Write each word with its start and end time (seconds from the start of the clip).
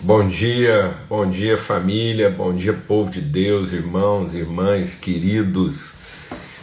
Bom 0.00 0.28
dia, 0.28 0.96
bom 1.08 1.28
dia 1.28 1.58
família, 1.58 2.30
bom 2.30 2.54
dia 2.54 2.72
povo 2.72 3.10
de 3.10 3.20
Deus, 3.20 3.72
irmãos, 3.72 4.32
irmãs, 4.32 4.94
queridos. 4.94 5.94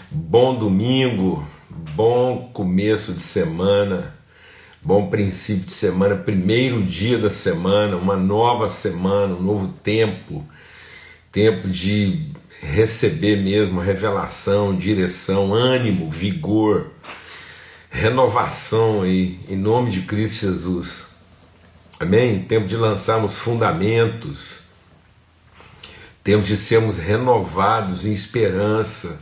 Bom 0.10 0.58
domingo, 0.58 1.46
bom 1.70 2.50
começo 2.54 3.12
de 3.12 3.22
semana, 3.22 4.16
bom 4.82 5.10
princípio 5.10 5.66
de 5.66 5.74
semana, 5.74 6.16
primeiro 6.16 6.82
dia 6.82 7.18
da 7.18 7.30
semana, 7.30 7.98
uma 7.98 8.16
nova 8.16 8.70
semana, 8.70 9.36
um 9.36 9.42
novo 9.42 9.68
tempo, 9.84 10.46
tempo 11.30 11.68
de 11.68 12.32
receber 12.62 13.44
mesmo 13.44 13.82
revelação, 13.82 14.74
direção, 14.74 15.54
ânimo, 15.54 16.10
vigor, 16.10 16.90
renovação 17.90 19.02
aí, 19.02 19.42
em 19.50 19.58
nome 19.58 19.92
de 19.92 20.04
Cristo 20.04 20.46
Jesus. 20.46 21.15
Amém? 22.00 22.44
Tempo 22.44 22.68
de 22.68 22.76
lançarmos 22.76 23.38
fundamentos, 23.38 24.66
tempo 26.22 26.44
de 26.44 26.58
sermos 26.58 26.98
renovados 26.98 28.06
em 28.06 28.12
esperança. 28.12 29.20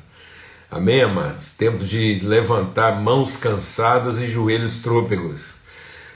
Amém, 0.72 1.04
amados? 1.04 1.52
Tempo 1.52 1.84
de 1.84 2.20
levantar 2.24 3.00
mãos 3.00 3.38
cansadas 3.38 4.18
e 4.18 4.28
joelhos 4.28 4.80
trôpegos. 4.80 5.62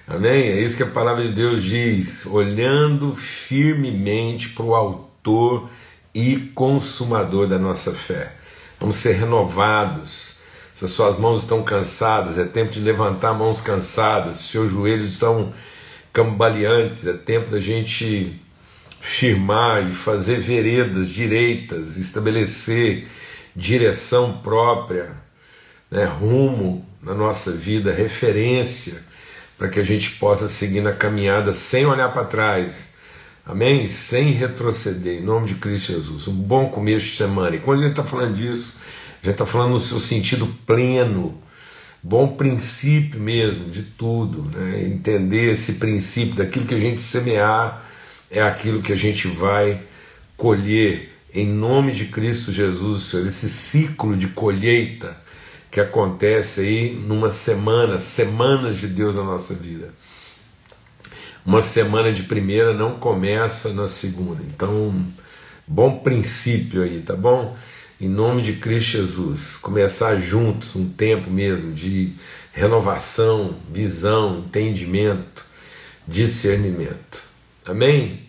Amém? 0.07 0.47
É 0.47 0.59
isso 0.59 0.75
que 0.75 0.83
a 0.83 0.87
palavra 0.87 1.21
de 1.21 1.33
Deus 1.33 1.61
diz, 1.61 2.25
olhando 2.25 3.15
firmemente 3.15 4.49
para 4.49 4.65
o 4.65 4.73
Autor 4.73 5.69
e 6.15 6.37
Consumador 6.55 7.45
da 7.45 7.59
nossa 7.59 7.91
fé. 7.91 8.33
Vamos 8.79 8.95
ser 8.95 9.13
renovados. 9.13 10.37
Se 10.73 10.85
as 10.85 10.91
suas 10.91 11.19
mãos 11.19 11.43
estão 11.43 11.61
cansadas, 11.61 12.39
é 12.39 12.45
tempo 12.45 12.71
de 12.71 12.79
levantar 12.79 13.33
mãos 13.33 13.61
cansadas, 13.61 14.37
se 14.37 14.43
seus 14.43 14.71
joelhos 14.71 15.11
estão 15.11 15.53
cambaleantes, 16.17 17.05
é 17.05 17.13
tempo 17.13 17.51
da 17.51 17.59
gente 17.59 18.41
firmar 18.99 19.87
e 19.87 19.93
fazer 19.93 20.39
veredas 20.39 21.09
direitas, 21.09 21.95
estabelecer 21.95 23.07
direção 23.55 24.39
própria, 24.39 25.11
né, 25.91 26.05
rumo 26.05 26.83
na 27.03 27.13
nossa 27.13 27.51
vida, 27.51 27.93
referência, 27.93 29.03
para 29.59 29.67
que 29.67 29.79
a 29.79 29.83
gente 29.83 30.09
possa 30.13 30.47
seguir 30.47 30.81
na 30.81 30.91
caminhada 30.91 31.53
sem 31.53 31.85
olhar 31.85 32.11
para 32.11 32.25
trás, 32.25 32.87
amém? 33.45 33.87
Sem 33.87 34.31
retroceder, 34.31 35.19
em 35.19 35.23
nome 35.23 35.45
de 35.45 35.53
Cristo 35.53 35.93
Jesus. 35.93 36.27
Um 36.27 36.33
bom 36.33 36.69
começo 36.69 37.05
de 37.05 37.15
semana. 37.15 37.55
E 37.55 37.59
quando 37.59 37.81
a 37.81 37.83
gente 37.83 37.91
está 37.91 38.03
falando 38.03 38.35
disso, 38.35 38.73
a 39.21 39.25
gente 39.25 39.33
está 39.33 39.45
falando 39.45 39.73
no 39.73 39.79
seu 39.79 39.99
sentido 39.99 40.47
pleno 40.65 41.39
bom 42.01 42.35
princípio 42.35 43.19
mesmo 43.19 43.69
de 43.69 43.83
tudo, 43.83 44.43
né? 44.57 44.83
entender 44.85 45.51
esse 45.51 45.73
princípio 45.73 46.35
daquilo 46.35 46.65
que 46.65 46.75
a 46.75 46.79
gente 46.79 47.01
semear 47.01 47.83
é 48.29 48.41
aquilo 48.41 48.81
que 48.81 48.93
a 48.93 48.97
gente 48.97 49.27
vai 49.27 49.79
colher 50.35 51.15
em 51.33 51.45
nome 51.45 51.91
de 51.91 52.05
Cristo 52.05 52.51
Jesus, 52.51 53.03
Senhor, 53.03 53.27
esse 53.27 53.49
ciclo 53.49 54.15
de 54.15 54.27
colheita 54.27 55.17
que 55.69 55.79
acontece 55.79 56.61
aí 56.61 56.93
numa 56.95 57.29
semana, 57.29 57.97
semanas 57.97 58.77
de 58.77 58.87
Deus 58.87 59.15
na 59.15 59.23
nossa 59.23 59.53
vida. 59.53 59.93
Uma 61.45 61.61
semana 61.61 62.11
de 62.11 62.23
primeira 62.23 62.73
não 62.73 62.99
começa 62.99 63.73
na 63.73 63.87
segunda. 63.87 64.43
Então, 64.43 64.93
bom 65.67 65.99
princípio 65.99 66.83
aí, 66.83 67.01
tá 67.01 67.15
bom? 67.15 67.55
Em 67.99 68.07
nome 68.07 68.43
de 68.43 68.53
Cristo 68.53 68.91
Jesus, 68.91 69.57
começar 69.57 70.17
juntos 70.17 70.75
um 70.75 70.87
tempo 70.87 71.31
mesmo 71.31 71.73
de 71.73 72.13
renovação, 72.53 73.55
visão, 73.71 74.39
entendimento, 74.39 75.43
discernimento. 76.07 77.23
Amém? 77.65 78.27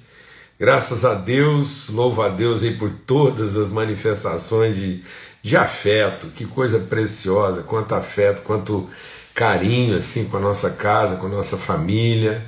Graças 0.58 1.05
a 1.05 1.14
Deus, 1.14 1.89
louvo 1.91 2.22
a 2.22 2.28
Deus 2.30 2.62
aí 2.62 2.74
por 2.74 2.91
todas 3.06 3.56
as 3.56 3.69
manifestações 3.69 4.74
de, 4.74 5.02
de 5.42 5.56
afeto, 5.56 6.28
que 6.28 6.46
coisa 6.46 6.78
preciosa, 6.78 7.62
quanto 7.62 7.95
afeto, 7.95 8.42
quanto 8.42 8.89
carinho 9.35 9.96
assim 9.96 10.24
com 10.24 10.39
a 10.39 10.40
nossa 10.40 10.70
casa, 10.70 11.17
com 11.17 11.27
a 11.27 11.30
nossa 11.30 11.56
família, 11.58 12.45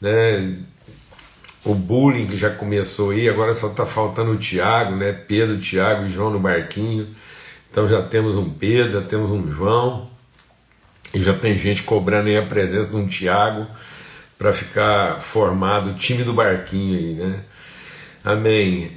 né? 0.00 0.58
O 1.64 1.74
bullying 1.74 2.26
que 2.26 2.36
já 2.36 2.50
começou 2.50 3.10
aí, 3.10 3.28
agora 3.28 3.52
só 3.52 3.68
está 3.68 3.84
faltando 3.84 4.32
o 4.32 4.38
Tiago, 4.38 4.96
né? 4.96 5.12
Pedro, 5.12 5.58
Tiago 5.58 6.06
e 6.06 6.10
João 6.10 6.30
no 6.30 6.40
barquinho. 6.40 7.08
Então 7.70 7.88
já 7.88 8.02
temos 8.02 8.36
um 8.36 8.48
Pedro, 8.48 8.92
já 8.92 9.02
temos 9.02 9.30
um 9.30 9.50
João, 9.52 10.10
e 11.12 11.22
já 11.22 11.34
tem 11.34 11.58
gente 11.58 11.82
cobrando 11.82 12.28
aí 12.28 12.36
a 12.36 12.46
presença 12.46 12.90
de 12.90 12.96
um 12.96 13.06
Tiago 13.06 13.66
para 14.38 14.52
ficar 14.52 15.20
formado 15.20 15.90
o 15.90 15.94
time 15.94 16.24
do 16.24 16.32
barquinho 16.32 16.98
aí, 16.98 17.14
né? 17.14 17.40
Amém. 18.24 18.92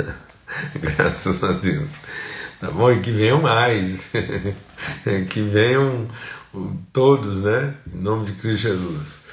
Graças 0.76 1.42
a 1.42 1.52
Deus. 1.52 2.02
Tá 2.60 2.70
bom? 2.70 2.90
E 2.90 3.00
que 3.00 3.10
venham 3.10 3.40
mais. 3.40 4.10
que 5.30 5.40
venham 5.40 6.08
todos, 6.92 7.42
né? 7.42 7.74
Em 7.92 7.98
nome 7.98 8.26
de 8.26 8.32
Cristo 8.32 8.62
Jesus. 8.62 9.25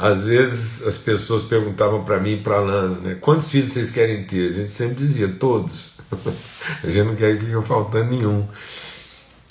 Às 0.00 0.24
vezes 0.24 0.86
as 0.86 0.96
pessoas 0.96 1.42
perguntavam 1.42 2.02
para 2.02 2.18
mim 2.18 2.32
e 2.32 2.36
para 2.38 2.56
a 2.56 2.60
Lana, 2.60 3.00
né, 3.00 3.18
quantos 3.20 3.50
filhos 3.50 3.72
vocês 3.72 3.90
querem 3.90 4.24
ter? 4.24 4.48
A 4.48 4.52
gente 4.52 4.72
sempre 4.72 4.94
dizia, 4.94 5.28
todos. 5.28 5.90
a 6.82 6.86
gente 6.86 7.06
não 7.06 7.14
quer 7.14 7.38
que 7.38 7.44
fique 7.44 7.66
faltando 7.66 8.10
nenhum. 8.10 8.48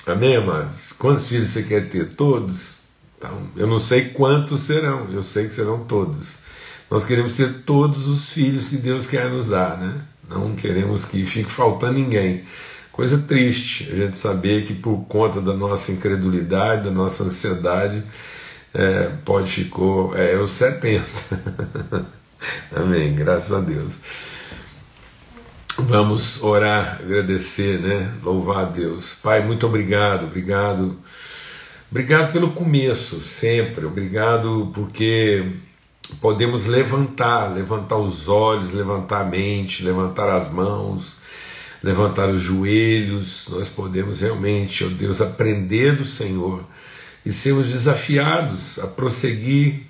Amém, 0.08 0.38
amados? 0.38 0.92
Quantos 0.94 1.30
filhos 1.30 1.50
você 1.50 1.62
quer 1.62 1.88
ter? 1.88 2.08
Todos. 2.16 2.80
Então, 3.16 3.48
eu 3.56 3.68
não 3.68 3.80
sei 3.80 4.06
quantos 4.06 4.62
serão, 4.62 5.08
eu 5.12 5.22
sei 5.22 5.48
que 5.48 5.54
serão 5.54 5.86
todos. 5.86 6.40
Nós 6.90 7.06
queremos 7.06 7.36
ter 7.36 7.62
todos 7.64 8.08
os 8.08 8.32
filhos 8.32 8.70
que 8.70 8.78
Deus 8.78 9.06
quer 9.06 9.30
nos 9.30 9.50
dar, 9.50 9.78
né? 9.78 10.02
Não 10.28 10.56
queremos 10.56 11.06
que 11.06 11.28
fique 11.28 11.52
faltando 11.52 11.94
ninguém. 11.94 12.44
Coisa 12.92 13.20
triste 13.20 13.88
a 13.92 13.96
gente 13.96 14.18
saber 14.18 14.66
que 14.66 14.74
por 14.74 15.06
conta 15.06 15.40
da 15.40 15.54
nossa 15.54 15.92
incredulidade, 15.92 16.86
da 16.86 16.92
nossa 16.92 17.24
ansiedade, 17.24 18.04
é, 18.74 19.12
pode 19.26 19.52
ficou, 19.52 20.16
é, 20.16 20.38
os 20.38 20.52
70. 20.54 21.06
Amém, 22.76 23.16
graças 23.16 23.52
a 23.52 23.60
Deus. 23.60 24.00
Vamos 25.78 26.44
orar, 26.44 27.00
agradecer, 27.02 27.80
né? 27.80 28.14
Louvar 28.22 28.66
a 28.66 28.66
Deus. 28.66 29.16
Pai, 29.16 29.46
muito 29.46 29.66
obrigado, 29.66 30.26
obrigado. 30.26 30.98
Obrigado 31.90 32.32
pelo 32.32 32.52
começo, 32.52 33.20
sempre. 33.22 33.86
Obrigado 33.86 34.72
porque 34.74 35.54
podemos 36.22 36.66
levantar, 36.66 37.54
levantar 37.54 37.98
os 37.98 38.28
olhos, 38.28 38.74
levantar 38.74 39.22
a 39.22 39.26
mente, 39.26 39.84
levantar 39.84 40.30
as 40.30 40.52
mãos, 40.52 41.18
levantar 41.82 42.30
os 42.30 42.42
joelhos. 42.42 43.48
Nós 43.50 43.70
podemos 43.70 44.22
realmente, 44.22 44.84
ó 44.84 44.88
oh 44.88 44.90
Deus, 44.92 45.22
aprender 45.22 45.96
do 45.96 46.06
Senhor 46.06 46.64
e 47.26 47.32
sermos 47.32 47.70
desafiados 47.70 48.80
a 48.80 48.88
prosseguir, 48.88 49.84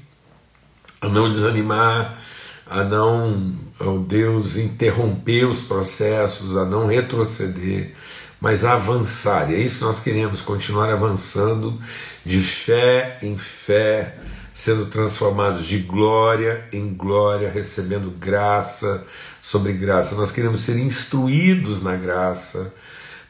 a 1.02 1.08
não 1.08 1.32
desanimar, 1.32 2.20
a 2.66 2.84
não, 2.84 3.56
oh 3.80 4.00
Deus, 4.00 4.56
interromper 4.56 5.46
os 5.46 5.62
processos, 5.62 6.56
a 6.56 6.66
não 6.66 6.88
retroceder, 6.88 7.94
mas 8.40 8.64
a 8.64 8.74
avançar. 8.74 9.52
E 9.52 9.56
é 9.56 9.60
isso 9.60 9.80
que 9.80 9.86
nós 9.86 10.00
queremos, 10.00 10.42
continuar 10.42 10.90
avançando 10.90 11.80
de 12.26 12.40
fé 12.40 13.18
em 13.22 13.38
fé, 13.38 14.18
sendo 14.54 14.86
transformados 14.88 15.66
de 15.66 15.80
glória 15.80 16.68
em 16.72 16.94
glória, 16.94 17.50
recebendo 17.50 18.12
graça 18.12 19.06
sobre 19.42 19.74
graça. 19.74 20.16
Nós 20.16 20.32
queremos 20.32 20.62
ser 20.62 20.78
instruídos 20.78 21.82
na 21.82 21.96
graça, 21.96 22.74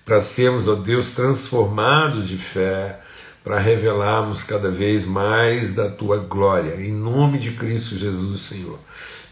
para 0.03 0.19
sermos, 0.19 0.67
ó 0.67 0.75
Deus, 0.75 1.11
transformados 1.11 2.27
de 2.27 2.37
fé 2.37 2.99
para 3.43 3.59
revelarmos 3.59 4.43
cada 4.43 4.69
vez 4.69 5.05
mais 5.05 5.73
da 5.73 5.89
tua 5.89 6.17
glória, 6.17 6.75
em 6.75 6.91
nome 6.91 7.39
de 7.39 7.51
Cristo 7.51 7.97
Jesus, 7.97 8.41
Senhor, 8.41 8.79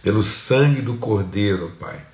pelo 0.02 0.24
sangue 0.24 0.82
do 0.82 0.96
Cordeiro, 0.96 1.72
Pai. 1.80 2.06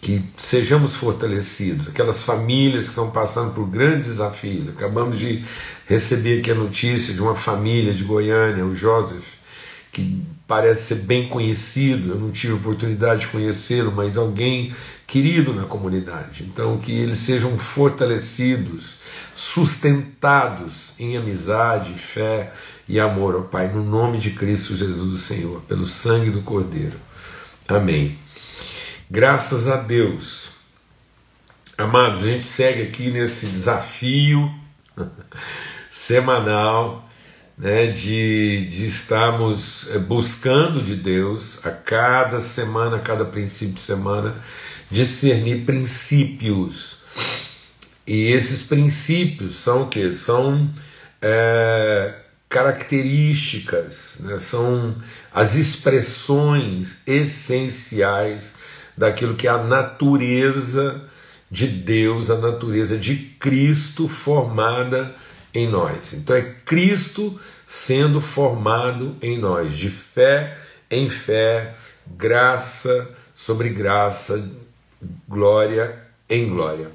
Que 0.00 0.22
sejamos 0.36 0.94
fortalecidos, 0.94 1.88
aquelas 1.88 2.22
famílias 2.22 2.84
que 2.84 2.90
estão 2.90 3.10
passando 3.10 3.52
por 3.52 3.66
grandes 3.66 4.08
desafios. 4.08 4.68
Acabamos 4.68 5.18
de 5.18 5.44
receber 5.86 6.38
aqui 6.38 6.50
a 6.50 6.54
notícia 6.54 7.12
de 7.12 7.20
uma 7.20 7.34
família 7.34 7.92
de 7.92 8.04
Goiânia, 8.04 8.64
o 8.64 8.74
Joseph, 8.74 9.26
que 9.92 10.22
parece 10.46 10.94
ser 10.94 10.94
bem 11.02 11.28
conhecido, 11.28 12.10
eu 12.10 12.18
não 12.18 12.30
tive 12.30 12.54
oportunidade 12.54 13.22
de 13.22 13.26
conhecê-lo, 13.28 13.92
mas 13.92 14.16
alguém 14.16 14.72
querido 15.10 15.52
na 15.52 15.64
comunidade. 15.64 16.44
Então, 16.44 16.78
que 16.78 16.92
eles 16.92 17.18
sejam 17.18 17.58
fortalecidos, 17.58 18.98
sustentados 19.34 20.94
em 21.00 21.16
amizade, 21.16 21.94
fé 21.94 22.52
e 22.88 23.00
amor, 23.00 23.34
ó 23.34 23.40
Pai, 23.40 23.66
no 23.66 23.82
nome 23.82 24.18
de 24.18 24.30
Cristo 24.30 24.76
Jesus, 24.76 25.22
Senhor, 25.22 25.62
pelo 25.62 25.84
sangue 25.84 26.30
do 26.30 26.42
Cordeiro. 26.42 26.96
Amém. 27.66 28.16
Graças 29.10 29.66
a 29.66 29.76
Deus. 29.76 30.50
Amados, 31.76 32.22
a 32.22 32.26
gente 32.26 32.44
segue 32.44 32.82
aqui 32.82 33.10
nesse 33.10 33.46
desafio 33.46 34.48
semanal 35.90 37.08
né, 37.58 37.88
de, 37.88 38.64
de 38.70 38.86
estarmos 38.86 39.88
eh, 39.90 39.98
buscando 39.98 40.80
de 40.80 40.94
Deus 40.94 41.66
a 41.66 41.70
cada 41.70 42.40
semana, 42.40 42.96
a 42.96 43.00
cada 43.00 43.24
princípio 43.24 43.74
de 43.74 43.80
semana, 43.80 44.34
discernir 44.90 45.64
princípios. 45.64 46.98
E 48.06 48.32
esses 48.32 48.62
princípios 48.62 49.56
são 49.56 49.82
o 49.82 49.88
que? 49.88 50.12
São 50.12 50.68
é, 51.22 52.14
características, 52.48 54.18
né, 54.20 54.38
são 54.38 54.96
as 55.32 55.54
expressões 55.54 57.02
essenciais 57.06 58.54
daquilo 58.96 59.34
que 59.34 59.46
é 59.46 59.50
a 59.50 59.62
natureza 59.62 61.02
de 61.50 61.66
Deus, 61.66 62.30
a 62.30 62.38
natureza 62.38 62.98
de 62.98 63.16
Cristo 63.16 64.08
formada 64.08 65.14
em 65.54 65.68
nós. 65.68 66.12
Então 66.12 66.34
é 66.34 66.42
Cristo 66.42 67.38
sendo 67.66 68.20
formado 68.20 69.16
em 69.22 69.38
nós, 69.38 69.76
de 69.76 69.88
fé 69.88 70.56
em 70.90 71.08
fé, 71.08 71.74
graça 72.06 73.08
sobre 73.34 73.68
graça, 73.68 74.50
glória 75.28 75.98
em 76.28 76.48
glória. 76.48 76.90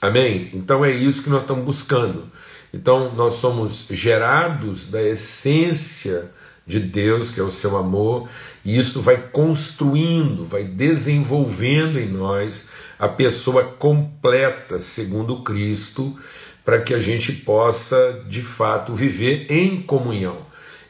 Amém? 0.00 0.50
Então 0.52 0.84
é 0.84 0.90
isso 0.90 1.22
que 1.22 1.30
nós 1.30 1.42
estamos 1.42 1.64
buscando. 1.64 2.30
Então 2.72 3.14
nós 3.14 3.34
somos 3.34 3.86
gerados 3.90 4.90
da 4.90 5.02
essência 5.02 6.30
de 6.66 6.80
Deus, 6.80 7.30
que 7.30 7.38
é 7.38 7.42
o 7.42 7.50
seu 7.50 7.76
amor, 7.76 8.28
e 8.64 8.76
isso 8.76 9.00
vai 9.00 9.16
construindo, 9.16 10.44
vai 10.44 10.64
desenvolvendo 10.64 11.98
em 11.98 12.08
nós 12.08 12.68
a 12.98 13.08
pessoa 13.08 13.62
completa, 13.62 14.78
segundo 14.78 15.42
Cristo, 15.42 16.16
para 16.64 16.80
que 16.80 16.92
a 16.92 17.00
gente 17.00 17.32
possa 17.32 18.24
de 18.28 18.42
fato 18.42 18.92
viver 18.92 19.46
em 19.48 19.80
comunhão, 19.82 20.38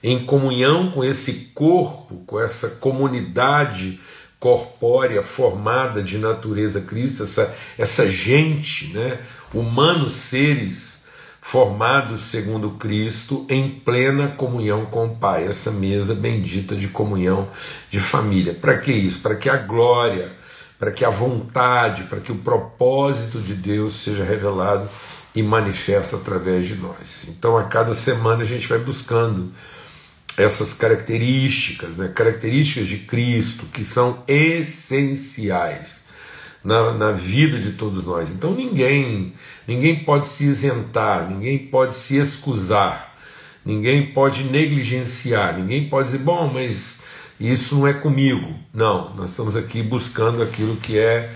em 0.02 0.24
comunhão 0.24 0.90
com 0.90 1.04
esse 1.04 1.50
corpo, 1.52 2.22
com 2.26 2.40
essa 2.40 2.68
comunidade 2.70 4.00
corpórea 4.38 5.22
formada 5.22 6.02
de 6.02 6.18
natureza 6.18 6.82
Cristo, 6.82 7.24
essa, 7.24 7.54
essa 7.78 8.10
gente, 8.10 8.92
né, 8.92 9.20
humanos 9.52 10.14
seres 10.14 11.06
formados 11.40 12.22
segundo 12.22 12.72
Cristo 12.72 13.46
em 13.48 13.70
plena 13.70 14.28
comunhão 14.28 14.86
com 14.86 15.06
o 15.06 15.16
Pai, 15.16 15.46
essa 15.46 15.70
mesa 15.70 16.12
bendita 16.12 16.74
de 16.74 16.88
comunhão 16.88 17.48
de 17.88 18.00
família. 18.00 18.52
Para 18.52 18.78
que 18.78 18.92
isso? 18.92 19.20
Para 19.20 19.36
que 19.36 19.48
a 19.48 19.56
glória, 19.56 20.32
para 20.76 20.90
que 20.90 21.04
a 21.04 21.10
vontade, 21.10 22.02
para 22.04 22.18
que 22.18 22.32
o 22.32 22.38
propósito 22.38 23.40
de 23.40 23.54
Deus 23.54 23.94
seja 23.94 24.24
revelado 24.24 24.88
e 25.36 25.42
manifesta 25.42 26.16
através 26.16 26.66
de 26.66 26.74
nós. 26.74 27.26
Então, 27.28 27.56
a 27.56 27.64
cada 27.64 27.94
semana 27.94 28.42
a 28.42 28.46
gente 28.46 28.66
vai 28.66 28.78
buscando 28.78 29.52
essas 30.36 30.74
características, 30.74 31.96
né, 31.96 32.08
características 32.08 32.88
de 32.88 32.98
Cristo 32.98 33.66
que 33.66 33.84
são 33.84 34.22
essenciais 34.28 36.04
na, 36.62 36.92
na 36.92 37.12
vida 37.12 37.58
de 37.58 37.72
todos 37.72 38.04
nós. 38.04 38.30
Então, 38.30 38.54
ninguém, 38.54 39.32
ninguém 39.66 40.04
pode 40.04 40.28
se 40.28 40.44
isentar, 40.44 41.30
ninguém 41.30 41.58
pode 41.58 41.94
se 41.94 42.16
excusar, 42.16 43.14
ninguém 43.64 44.12
pode 44.12 44.44
negligenciar, 44.44 45.56
ninguém 45.56 45.88
pode 45.88 46.06
dizer, 46.10 46.18
bom, 46.18 46.50
mas 46.52 47.00
isso 47.38 47.76
não 47.76 47.86
é 47.86 47.94
comigo. 47.94 48.54
Não, 48.74 49.14
nós 49.14 49.30
estamos 49.30 49.56
aqui 49.56 49.82
buscando 49.82 50.42
aquilo 50.42 50.76
que 50.76 50.98
é 50.98 51.30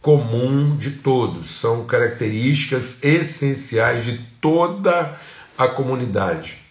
comum 0.00 0.76
de 0.76 0.90
todos, 0.90 1.50
são 1.50 1.84
características 1.84 3.02
essenciais 3.04 4.04
de 4.04 4.18
toda 4.40 5.16
a 5.56 5.68
comunidade. 5.68 6.61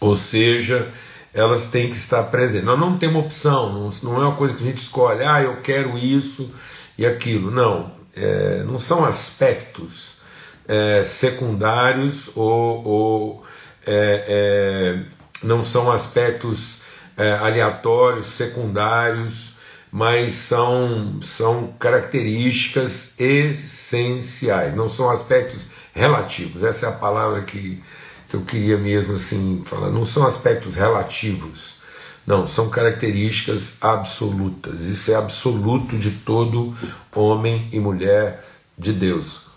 Ou 0.00 0.14
seja, 0.16 0.88
elas 1.32 1.66
têm 1.66 1.88
que 1.88 1.96
estar 1.96 2.22
presentes. 2.24 2.64
Nós 2.64 2.78
não 2.78 2.98
temos 2.98 3.24
opção, 3.24 3.90
não, 4.02 4.16
é 4.16 4.26
uma 4.26 4.36
coisa 4.36 4.54
que 4.54 4.62
a 4.62 4.66
gente 4.66 4.78
escolhe, 4.78 5.24
ah, 5.24 5.42
eu 5.42 5.60
quero 5.60 5.98
isso 5.98 6.52
e 6.96 7.06
aquilo. 7.06 7.50
Não, 7.50 7.92
é, 8.14 8.62
não 8.64 8.78
são 8.78 9.04
aspectos 9.04 10.12
é, 10.66 11.02
secundários 11.04 12.30
ou, 12.34 12.84
ou 12.84 13.44
é, 13.86 15.04
é 15.06 15.18
não 15.42 15.62
são 15.62 15.90
aspectos 15.90 16.82
é, 17.16 17.32
aleatórios, 17.34 18.26
secundários 18.26 19.58
mas 19.90 20.34
são, 20.34 21.20
são 21.22 21.72
características 21.78 23.14
essenciais, 23.18 24.74
não 24.74 24.88
são 24.88 25.10
aspectos 25.10 25.66
relativos. 25.94 26.62
Essa 26.62 26.86
é 26.86 26.88
a 26.90 26.92
palavra 26.92 27.42
que, 27.42 27.82
que 28.28 28.36
eu 28.36 28.42
queria 28.42 28.76
mesmo 28.76 29.14
assim 29.14 29.62
falar. 29.64 29.90
Não 29.90 30.04
são 30.04 30.26
aspectos 30.26 30.76
relativos, 30.76 31.78
não, 32.26 32.46
são 32.46 32.68
características 32.68 33.78
absolutas. 33.80 34.82
Isso 34.82 35.10
é 35.10 35.14
absoluto 35.14 35.96
de 35.96 36.10
todo 36.10 36.76
homem 37.16 37.66
e 37.72 37.80
mulher 37.80 38.44
de 38.76 38.92
Deus. 38.92 39.48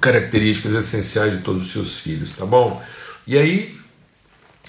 Características 0.00 0.74
essenciais 0.74 1.34
de 1.34 1.44
todos 1.44 1.62
os 1.62 1.72
seus 1.72 1.98
filhos, 1.98 2.32
tá 2.32 2.44
bom? 2.44 2.82
E 3.24 3.38
aí, 3.38 3.78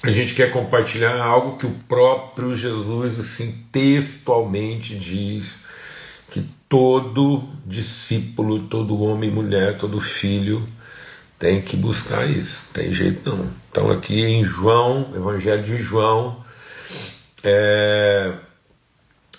a 0.03 0.11
gente 0.11 0.35
quer 0.35 0.51
compartilhar 0.51 1.19
algo 1.19 1.57
que 1.57 1.65
o 1.65 1.75
próprio 1.89 2.53
Jesus 2.53 3.19
assim 3.19 3.65
textualmente 3.71 4.95
diz 4.99 5.61
que 6.29 6.47
todo 6.69 7.49
discípulo, 7.65 8.67
todo 8.67 9.01
homem 9.01 9.31
e 9.31 9.33
mulher, 9.33 9.79
todo 9.79 9.99
filho 9.99 10.63
tem 11.37 11.61
que 11.61 11.75
buscar 11.75 12.29
isso, 12.29 12.67
tem 12.73 12.93
jeito 12.93 13.29
não. 13.29 13.49
Então 13.69 13.91
aqui 13.91 14.21
em 14.21 14.43
João, 14.43 15.11
Evangelho 15.15 15.63
de 15.63 15.77
João, 15.77 16.43
é, 17.43 18.33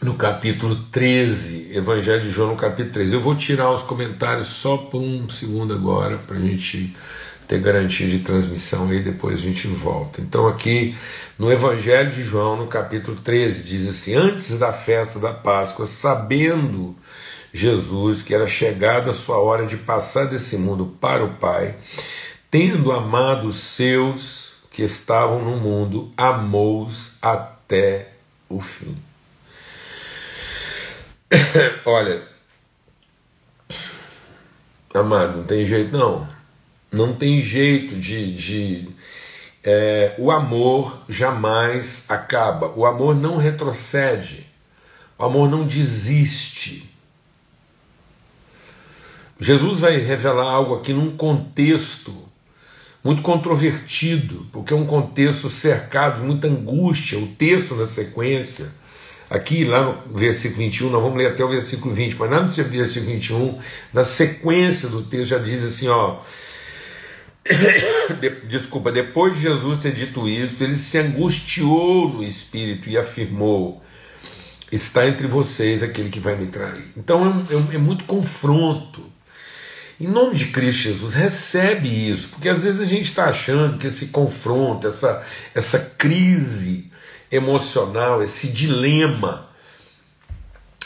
no 0.02 0.14
capítulo 0.14 0.76
13, 0.92 1.72
Evangelho 1.74 2.22
de 2.22 2.30
João 2.30 2.50
no 2.50 2.56
capítulo 2.56 2.92
13. 2.92 3.14
Eu 3.14 3.20
vou 3.20 3.34
tirar 3.34 3.72
os 3.72 3.82
comentários 3.82 4.48
só 4.48 4.76
por 4.76 5.00
um 5.00 5.28
segundo 5.28 5.74
agora 5.74 6.18
para 6.18 6.36
a 6.36 6.40
gente 6.40 6.94
ter 7.48 7.60
garantia 7.60 8.08
de 8.08 8.18
transmissão 8.20 8.92
e 8.92 9.00
depois 9.00 9.40
a 9.40 9.44
gente 9.44 9.66
volta. 9.68 10.20
Então, 10.20 10.46
aqui 10.46 10.96
no 11.38 11.50
Evangelho 11.50 12.10
de 12.10 12.22
João, 12.22 12.56
no 12.56 12.66
capítulo 12.66 13.16
13, 13.16 13.62
diz 13.62 13.88
assim: 13.88 14.14
Antes 14.14 14.58
da 14.58 14.72
festa 14.72 15.18
da 15.18 15.32
Páscoa, 15.32 15.86
sabendo 15.86 16.94
Jesus 17.52 18.22
que 18.22 18.34
era 18.34 18.46
chegada 18.46 19.10
a 19.10 19.14
sua 19.14 19.38
hora 19.38 19.66
de 19.66 19.76
passar 19.76 20.26
desse 20.26 20.56
mundo 20.56 20.96
para 21.00 21.24
o 21.24 21.34
Pai, 21.34 21.76
tendo 22.50 22.92
amado 22.92 23.48
os 23.48 23.56
seus 23.56 24.56
que 24.70 24.82
estavam 24.82 25.42
no 25.42 25.56
mundo, 25.56 26.12
amou-os 26.16 27.12
até 27.22 28.12
o 28.48 28.60
fim. 28.60 28.96
Olha, 31.84 32.22
amado, 34.94 35.38
não 35.38 35.44
tem 35.44 35.64
jeito 35.64 35.96
não 35.96 36.36
não 36.96 37.14
tem 37.14 37.42
jeito 37.42 37.96
de. 37.96 38.34
de 38.34 38.88
é, 39.68 40.14
o 40.18 40.30
amor 40.30 41.02
jamais 41.08 42.04
acaba, 42.08 42.68
o 42.76 42.86
amor 42.86 43.16
não 43.16 43.36
retrocede, 43.36 44.46
o 45.18 45.24
amor 45.24 45.50
não 45.50 45.66
desiste. 45.66 46.94
Jesus 49.38 49.80
vai 49.80 49.98
revelar 49.98 50.50
algo 50.50 50.76
aqui 50.76 50.92
num 50.92 51.16
contexto 51.16 52.14
muito 53.04 53.22
controvertido, 53.22 54.46
porque 54.50 54.72
é 54.72 54.76
um 54.76 54.86
contexto 54.86 55.48
cercado 55.48 56.20
de 56.20 56.26
muita 56.26 56.48
angústia. 56.48 57.18
O 57.18 57.28
texto 57.28 57.76
na 57.76 57.84
sequência, 57.84 58.66
aqui 59.30 59.64
lá 59.64 60.02
no 60.06 60.18
versículo 60.18 60.58
21, 60.58 60.90
nós 60.90 61.02
vamos 61.02 61.18
ler 61.18 61.28
até 61.28 61.44
o 61.44 61.48
versículo 61.48 61.94
20, 61.94 62.14
mas 62.14 62.30
lá 62.30 62.42
no 62.42 62.50
versículo 62.50 63.12
21, 63.12 63.58
na 63.92 64.02
sequência 64.02 64.88
do 64.88 65.02
texto 65.02 65.26
já 65.26 65.38
diz 65.38 65.64
assim: 65.64 65.88
ó 65.88 66.18
desculpa, 68.48 68.90
depois 68.90 69.36
de 69.36 69.42
Jesus 69.42 69.82
ter 69.82 69.92
dito 69.92 70.28
isso, 70.28 70.62
ele 70.62 70.76
se 70.76 70.98
angustiou 70.98 72.08
no 72.08 72.24
espírito 72.24 72.88
e 72.88 72.98
afirmou: 72.98 73.82
Está 74.70 75.06
entre 75.06 75.26
vocês 75.26 75.82
aquele 75.82 76.10
que 76.10 76.20
vai 76.20 76.36
me 76.36 76.46
trair. 76.46 76.92
Então 76.96 77.46
é, 77.48 77.54
é, 77.54 77.76
é 77.76 77.78
muito 77.78 78.04
confronto. 78.04 79.15
Em 79.98 80.06
nome 80.06 80.36
de 80.36 80.46
Cristo 80.46 80.82
Jesus, 80.82 81.14
recebe 81.14 81.88
isso, 81.88 82.28
porque 82.28 82.50
às 82.50 82.64
vezes 82.64 82.82
a 82.82 82.84
gente 82.84 83.04
está 83.04 83.30
achando 83.30 83.78
que 83.78 83.86
esse 83.86 84.08
confronto, 84.08 84.86
essa, 84.86 85.22
essa 85.54 85.78
crise 85.96 86.90
emocional, 87.32 88.22
esse 88.22 88.48
dilema 88.48 89.48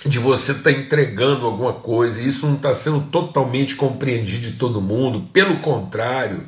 de 0.07 0.21
você 0.21 0.53
estar 0.53 0.65
tá 0.65 0.73
entregando 0.73 1.45
alguma 1.45 1.73
coisa, 1.73 2.23
e 2.23 2.29
isso 2.29 2.47
não 2.47 2.55
está 2.55 2.73
sendo 2.73 3.01
totalmente 3.11 3.75
compreendido 3.75 4.51
de 4.51 4.57
todo 4.57 4.81
mundo, 4.81 5.29
pelo 5.33 5.59
contrário, 5.59 6.47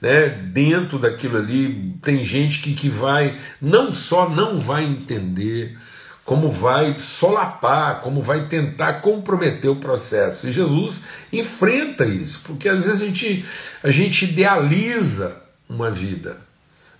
né, 0.00 0.28
dentro 0.28 0.98
daquilo 0.98 1.38
ali 1.38 1.96
tem 2.00 2.24
gente 2.24 2.60
que, 2.60 2.74
que 2.74 2.88
vai, 2.88 3.36
não 3.60 3.92
só 3.92 4.28
não 4.28 4.58
vai 4.58 4.84
entender, 4.84 5.76
como 6.24 6.50
vai 6.50 6.98
solapar, 6.98 8.00
como 8.00 8.22
vai 8.22 8.46
tentar 8.46 8.94
comprometer 8.94 9.70
o 9.70 9.76
processo. 9.76 10.48
E 10.48 10.52
Jesus 10.52 11.02
enfrenta 11.32 12.06
isso, 12.06 12.40
porque 12.44 12.68
às 12.68 12.86
vezes 12.86 13.02
a 13.02 13.06
gente, 13.06 13.44
a 13.82 13.90
gente 13.90 14.24
idealiza 14.24 15.42
uma 15.68 15.90
vida, 15.90 16.38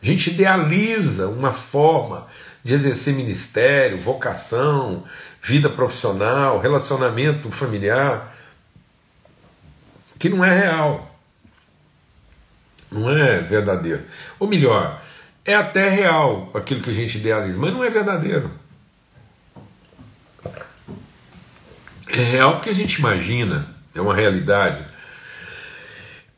a 0.03 0.07
gente 0.07 0.31
idealiza 0.31 1.29
uma 1.29 1.53
forma 1.53 2.27
de 2.63 2.75
exercer 2.75 3.15
ministério, 3.15 3.99
vocação, 3.99 5.05
vida 5.41 5.71
profissional, 5.71 6.61
relacionamento 6.61 7.51
familiar, 7.51 8.35
que 10.19 10.29
não 10.29 10.45
é 10.45 10.59
real, 10.59 11.19
não 12.91 13.11
é 13.11 13.41
verdadeiro. 13.41 14.05
Ou 14.39 14.47
melhor, 14.47 15.03
é 15.45 15.55
até 15.55 15.89
real 15.89 16.51
aquilo 16.55 16.81
que 16.81 16.91
a 16.91 16.95
gente 16.95 17.19
idealiza, 17.19 17.59
mas 17.59 17.73
não 17.73 17.83
é 17.83 17.91
verdadeiro. 17.91 18.64
É 22.17 22.23
real 22.23 22.55
porque 22.55 22.71
a 22.71 22.75
gente 22.75 22.95
imagina, 22.95 23.67
é 23.95 24.01
uma 24.01 24.15
realidade, 24.15 24.85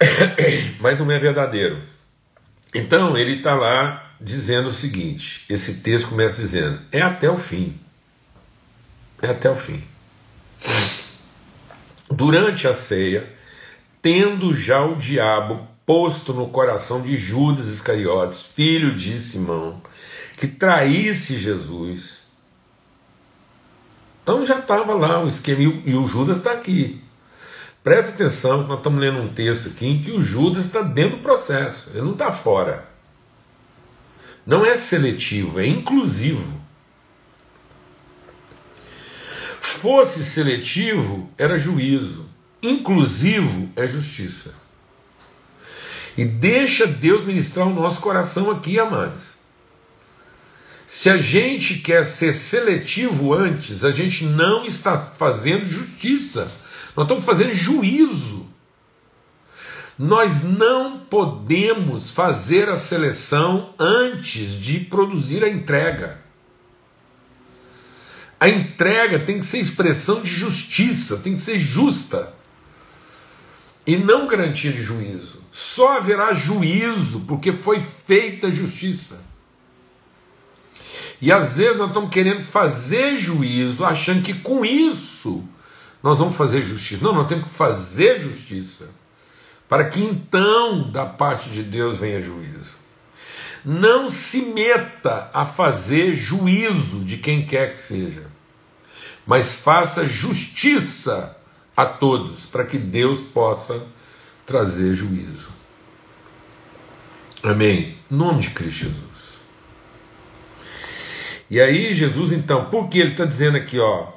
mas 0.80 0.98
não 0.98 1.10
é 1.10 1.18
verdadeiro. 1.18 1.78
Então 2.74 3.16
ele 3.16 3.34
está 3.34 3.54
lá 3.54 4.14
dizendo 4.20 4.68
o 4.68 4.72
seguinte: 4.72 5.44
esse 5.50 5.80
texto 5.80 6.08
começa 6.08 6.40
dizendo, 6.40 6.80
é 6.90 7.02
até 7.02 7.30
o 7.30 7.36
fim. 7.36 7.78
É 9.20 9.28
até 9.28 9.50
o 9.50 9.56
fim. 9.56 9.82
Durante 12.10 12.66
a 12.66 12.74
ceia, 12.74 13.28
tendo 14.00 14.54
já 14.54 14.82
o 14.82 14.96
diabo 14.96 15.66
posto 15.84 16.32
no 16.32 16.48
coração 16.48 17.02
de 17.02 17.16
Judas 17.16 17.68
Iscariotes, 17.68 18.40
filho 18.40 18.94
de 18.94 19.20
Simão, 19.20 19.82
que 20.36 20.46
traísse 20.46 21.38
Jesus, 21.38 22.25
então 24.26 24.44
já 24.44 24.58
estava 24.58 24.92
lá 24.92 25.22
o 25.22 25.28
esquema, 25.28 25.80
e 25.86 25.94
o 25.94 26.08
Judas 26.08 26.38
está 26.38 26.50
aqui. 26.50 27.00
Presta 27.84 28.12
atenção, 28.12 28.66
nós 28.66 28.78
estamos 28.78 29.00
lendo 29.00 29.20
um 29.20 29.28
texto 29.28 29.68
aqui 29.68 29.86
em 29.86 30.02
que 30.02 30.10
o 30.10 30.20
Judas 30.20 30.66
está 30.66 30.82
dentro 30.82 31.18
do 31.18 31.22
processo, 31.22 31.90
ele 31.90 32.02
não 32.02 32.10
está 32.10 32.32
fora. 32.32 32.88
Não 34.44 34.66
é 34.66 34.74
seletivo, 34.74 35.60
é 35.60 35.66
inclusivo. 35.68 36.60
Fosse 39.60 40.24
seletivo, 40.24 41.30
era 41.38 41.56
juízo. 41.56 42.26
Inclusivo 42.60 43.70
é 43.76 43.86
justiça. 43.86 44.52
E 46.18 46.24
deixa 46.24 46.84
Deus 46.84 47.24
ministrar 47.24 47.68
o 47.68 47.74
nosso 47.74 48.00
coração 48.00 48.50
aqui, 48.50 48.76
amados. 48.76 49.35
Se 50.86 51.10
a 51.10 51.18
gente 51.18 51.80
quer 51.80 52.06
ser 52.06 52.32
seletivo 52.32 53.34
antes, 53.34 53.84
a 53.84 53.90
gente 53.90 54.24
não 54.24 54.64
está 54.64 54.96
fazendo 54.96 55.68
justiça, 55.68 56.50
nós 56.94 57.04
estamos 57.04 57.24
fazendo 57.24 57.52
juízo. 57.52 58.46
Nós 59.98 60.42
não 60.42 60.98
podemos 60.98 62.10
fazer 62.10 62.68
a 62.68 62.76
seleção 62.76 63.74
antes 63.78 64.52
de 64.60 64.80
produzir 64.80 65.42
a 65.42 65.48
entrega. 65.48 66.20
A 68.38 68.48
entrega 68.48 69.18
tem 69.18 69.40
que 69.40 69.46
ser 69.46 69.58
expressão 69.58 70.22
de 70.22 70.30
justiça, 70.30 71.16
tem 71.16 71.34
que 71.34 71.40
ser 71.40 71.58
justa 71.58 72.34
e 73.86 73.96
não 73.96 74.26
garantia 74.26 74.72
de 74.72 74.82
juízo. 74.82 75.42
Só 75.50 75.96
haverá 75.96 76.34
juízo 76.34 77.20
porque 77.20 77.52
foi 77.52 77.80
feita 77.80 78.52
justiça. 78.52 79.25
E 81.20 81.32
às 81.32 81.56
vezes 81.56 81.78
nós 81.78 81.88
estamos 81.88 82.10
querendo 82.10 82.42
fazer 82.42 83.16
juízo, 83.16 83.84
achando 83.84 84.22
que 84.22 84.34
com 84.34 84.64
isso 84.64 85.44
nós 86.02 86.18
vamos 86.18 86.36
fazer 86.36 86.62
justiça. 86.62 87.02
Não, 87.02 87.14
nós 87.14 87.28
temos 87.28 87.44
que 87.44 87.50
fazer 87.50 88.20
justiça, 88.20 88.90
para 89.68 89.84
que 89.84 90.00
então 90.00 90.90
da 90.90 91.06
parte 91.06 91.50
de 91.50 91.62
Deus 91.62 91.98
venha 91.98 92.20
juízo. 92.20 92.76
Não 93.64 94.10
se 94.10 94.42
meta 94.42 95.30
a 95.32 95.44
fazer 95.44 96.14
juízo 96.14 97.04
de 97.04 97.16
quem 97.16 97.44
quer 97.44 97.72
que 97.72 97.78
seja, 97.78 98.26
mas 99.26 99.56
faça 99.56 100.06
justiça 100.06 101.36
a 101.76 101.84
todos, 101.84 102.46
para 102.46 102.64
que 102.64 102.78
Deus 102.78 103.22
possa 103.22 103.82
trazer 104.46 104.94
juízo. 104.94 105.48
Amém? 107.42 107.98
Em 108.10 108.14
nome 108.16 108.40
de 108.40 108.50
Cristo 108.50 108.84
Jesus. 108.84 109.05
E 111.50 111.60
aí, 111.60 111.94
Jesus, 111.94 112.32
então, 112.32 112.66
por 112.66 112.88
que 112.88 112.98
ele 112.98 113.12
está 113.12 113.24
dizendo 113.24 113.56
aqui, 113.56 113.78
ó? 113.78 114.08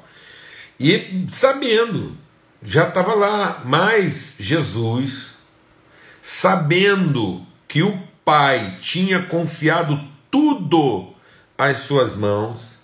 E 0.78 1.26
sabendo, 1.28 2.16
já 2.62 2.88
estava 2.88 3.14
lá, 3.14 3.62
mas 3.64 4.36
Jesus, 4.38 5.34
sabendo 6.20 7.44
que 7.68 7.82
o 7.82 7.98
Pai 8.24 8.78
tinha 8.80 9.22
confiado 9.22 10.00
tudo 10.30 11.12
às 11.56 11.78
suas 11.78 12.14
mãos 12.14 12.78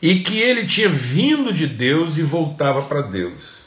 e 0.00 0.20
que 0.20 0.38
ele 0.38 0.66
tinha 0.66 0.88
vindo 0.88 1.52
de 1.52 1.66
Deus 1.66 2.18
e 2.18 2.22
voltava 2.22 2.82
para 2.82 3.02
Deus. 3.02 3.66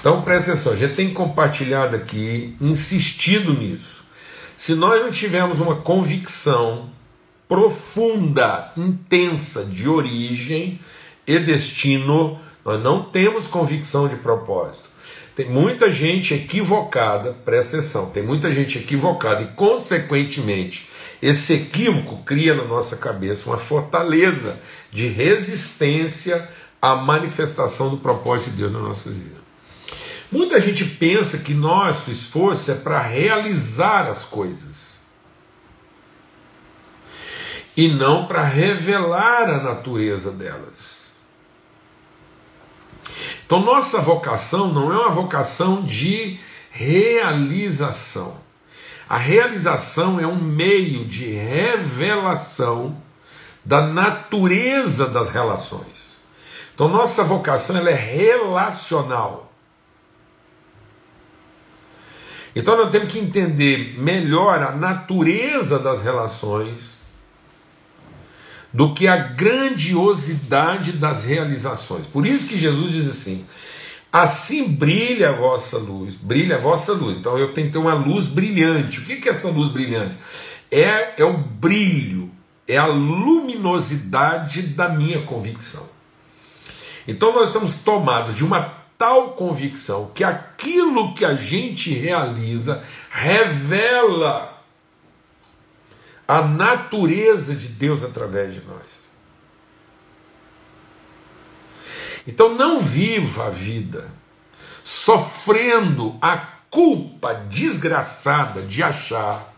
Então 0.00 0.22
presta 0.22 0.52
atenção, 0.52 0.76
gente 0.76 0.94
tem 0.94 1.12
compartilhado 1.12 1.96
aqui, 1.96 2.56
insistido 2.60 3.52
nisso. 3.52 4.04
Se 4.56 4.74
nós 4.74 5.02
não 5.02 5.10
tivermos 5.10 5.60
uma 5.60 5.76
convicção 5.76 6.90
profunda, 7.48 8.72
intensa 8.76 9.64
de 9.64 9.88
origem 9.88 10.80
e 11.26 11.38
destino, 11.38 12.38
nós 12.64 12.82
não 12.82 13.02
temos 13.02 13.46
convicção 13.46 14.08
de 14.08 14.16
propósito. 14.16 14.88
Tem 15.34 15.48
muita 15.50 15.90
gente 15.90 16.34
equivocada, 16.34 17.36
presta 17.44 17.76
atenção, 17.76 18.10
tem 18.10 18.22
muita 18.22 18.50
gente 18.50 18.78
equivocada 18.78 19.42
e, 19.42 19.48
consequentemente, 19.48 20.88
esse 21.20 21.52
equívoco 21.52 22.22
cria 22.24 22.54
na 22.54 22.64
nossa 22.64 22.96
cabeça 22.96 23.48
uma 23.48 23.58
fortaleza 23.58 24.58
de 24.90 25.06
resistência 25.08 26.48
à 26.80 26.96
manifestação 26.96 27.90
do 27.90 27.98
propósito 27.98 28.50
de 28.50 28.56
Deus 28.56 28.72
na 28.72 28.80
nossa 28.80 29.10
vida. 29.10 29.36
Muita 30.32 30.60
gente 30.60 30.84
pensa 30.84 31.38
que 31.38 31.54
nosso 31.54 32.10
esforço 32.10 32.70
é 32.70 32.74
para 32.74 33.00
realizar 33.00 34.08
as 34.08 34.24
coisas 34.24 34.85
e 37.76 37.88
não 37.88 38.26
para 38.26 38.42
revelar 38.42 39.50
a 39.50 39.62
natureza 39.62 40.32
delas. 40.32 41.12
Então, 43.44 43.60
nossa 43.60 44.00
vocação 44.00 44.72
não 44.72 44.92
é 44.92 44.98
uma 44.98 45.10
vocação 45.10 45.82
de 45.82 46.40
realização. 46.70 48.40
A 49.08 49.18
realização 49.18 50.18
é 50.18 50.26
um 50.26 50.40
meio 50.42 51.04
de 51.04 51.26
revelação 51.26 53.00
da 53.64 53.86
natureza 53.86 55.06
das 55.06 55.28
relações. 55.28 56.16
Então, 56.74 56.88
nossa 56.88 57.22
vocação 57.22 57.76
ela 57.76 57.90
é 57.90 57.94
relacional. 57.94 59.52
Então, 62.54 62.76
nós 62.76 62.90
temos 62.90 63.12
que 63.12 63.18
entender 63.18 63.94
melhor 63.98 64.62
a 64.62 64.72
natureza 64.72 65.78
das 65.78 66.02
relações 66.02 66.95
do 68.76 68.92
que 68.92 69.08
a 69.08 69.16
grandiosidade 69.16 70.92
das 70.92 71.24
realizações. 71.24 72.06
Por 72.06 72.26
isso 72.26 72.46
que 72.46 72.58
Jesus 72.58 72.92
diz 72.92 73.08
assim: 73.08 73.42
assim 74.12 74.68
brilha 74.68 75.30
a 75.30 75.32
vossa 75.32 75.78
luz, 75.78 76.14
brilha 76.14 76.56
a 76.56 76.60
vossa 76.60 76.92
luz. 76.92 77.16
Então 77.16 77.38
eu 77.38 77.54
tenho 77.54 77.68
que 77.68 77.72
ter 77.72 77.78
uma 77.78 77.94
luz 77.94 78.26
brilhante. 78.26 79.00
O 79.00 79.04
que 79.04 79.26
é 79.26 79.32
essa 79.32 79.48
luz 79.48 79.72
brilhante? 79.72 80.14
É, 80.70 81.22
é 81.22 81.24
o 81.24 81.38
brilho, 81.38 82.30
é 82.68 82.76
a 82.76 82.84
luminosidade 82.84 84.60
da 84.60 84.90
minha 84.90 85.22
convicção. 85.22 85.88
Então 87.08 87.32
nós 87.32 87.46
estamos 87.46 87.78
tomados 87.78 88.34
de 88.34 88.44
uma 88.44 88.74
tal 88.98 89.30
convicção 89.30 90.10
que 90.14 90.22
aquilo 90.22 91.14
que 91.14 91.24
a 91.24 91.34
gente 91.34 91.94
realiza 91.94 92.82
revela 93.10 94.55
a 96.26 96.42
natureza 96.42 97.54
de 97.54 97.68
Deus 97.68 98.02
através 98.02 98.54
de 98.54 98.60
nós. 98.62 99.06
Então 102.26 102.54
não 102.54 102.80
viva 102.80 103.46
a 103.46 103.50
vida 103.50 104.10
sofrendo 104.82 106.16
a 106.20 106.36
culpa 106.70 107.34
desgraçada 107.34 108.62
de 108.62 108.82
achar 108.82 109.54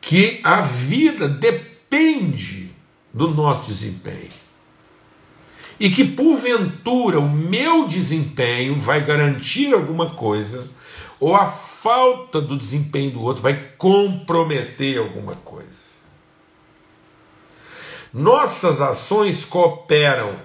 que 0.00 0.40
a 0.42 0.60
vida 0.60 1.28
depende 1.28 2.70
do 3.12 3.28
nosso 3.28 3.68
desempenho. 3.68 4.30
E 5.80 5.90
que 5.90 6.04
porventura 6.04 7.18
o 7.18 7.28
meu 7.28 7.86
desempenho 7.86 8.78
vai 8.78 9.04
garantir 9.04 9.72
alguma 9.72 10.10
coisa, 10.10 10.70
ou 11.18 11.34
a 11.34 11.46
falta 11.82 12.40
do 12.40 12.56
desempenho 12.56 13.10
do 13.10 13.22
outro 13.22 13.42
vai 13.42 13.72
comprometer 13.76 14.98
alguma 14.98 15.34
coisa. 15.34 15.92
Nossas 18.14 18.80
ações 18.80 19.44
cooperam 19.44 20.38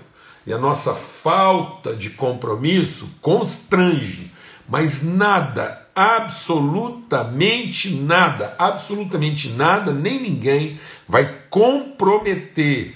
e 0.47 0.53
a 0.53 0.57
nossa 0.57 0.95
falta 0.95 1.95
de 1.95 2.09
compromisso 2.09 3.17
constrange, 3.21 4.31
mas 4.67 5.03
nada, 5.03 5.87
absolutamente 5.95 7.91
nada, 7.91 8.55
absolutamente 8.57 9.49
nada, 9.49 9.93
nem 9.93 10.19
ninguém 10.19 10.79
vai 11.07 11.41
comprometer 11.51 12.95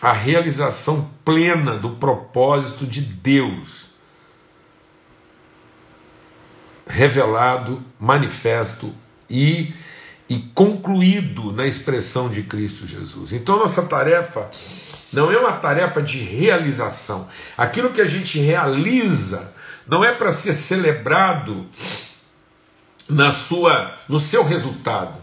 a 0.00 0.12
realização 0.12 1.10
plena 1.22 1.76
do 1.76 1.90
propósito 1.96 2.86
de 2.86 3.02
Deus 3.02 3.91
revelado, 6.86 7.82
manifesto 7.98 8.92
e, 9.28 9.72
e 10.28 10.38
concluído 10.54 11.52
na 11.52 11.66
expressão 11.66 12.28
de 12.28 12.42
Cristo 12.42 12.86
Jesus. 12.86 13.32
Então, 13.32 13.58
nossa 13.58 13.82
tarefa 13.82 14.50
não 15.12 15.30
é 15.30 15.38
uma 15.38 15.52
tarefa 15.52 16.02
de 16.02 16.18
realização. 16.18 17.28
Aquilo 17.56 17.90
que 17.90 18.00
a 18.00 18.06
gente 18.06 18.38
realiza 18.38 19.52
não 19.86 20.04
é 20.04 20.12
para 20.12 20.32
ser 20.32 20.54
celebrado 20.54 21.66
na 23.08 23.30
sua 23.30 23.94
no 24.08 24.18
seu 24.18 24.42
resultado. 24.42 25.20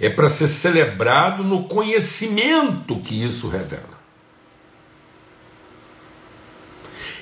É 0.00 0.08
para 0.08 0.30
ser 0.30 0.48
celebrado 0.48 1.44
no 1.44 1.64
conhecimento 1.64 3.00
que 3.00 3.22
isso 3.22 3.48
revela. 3.48 4.00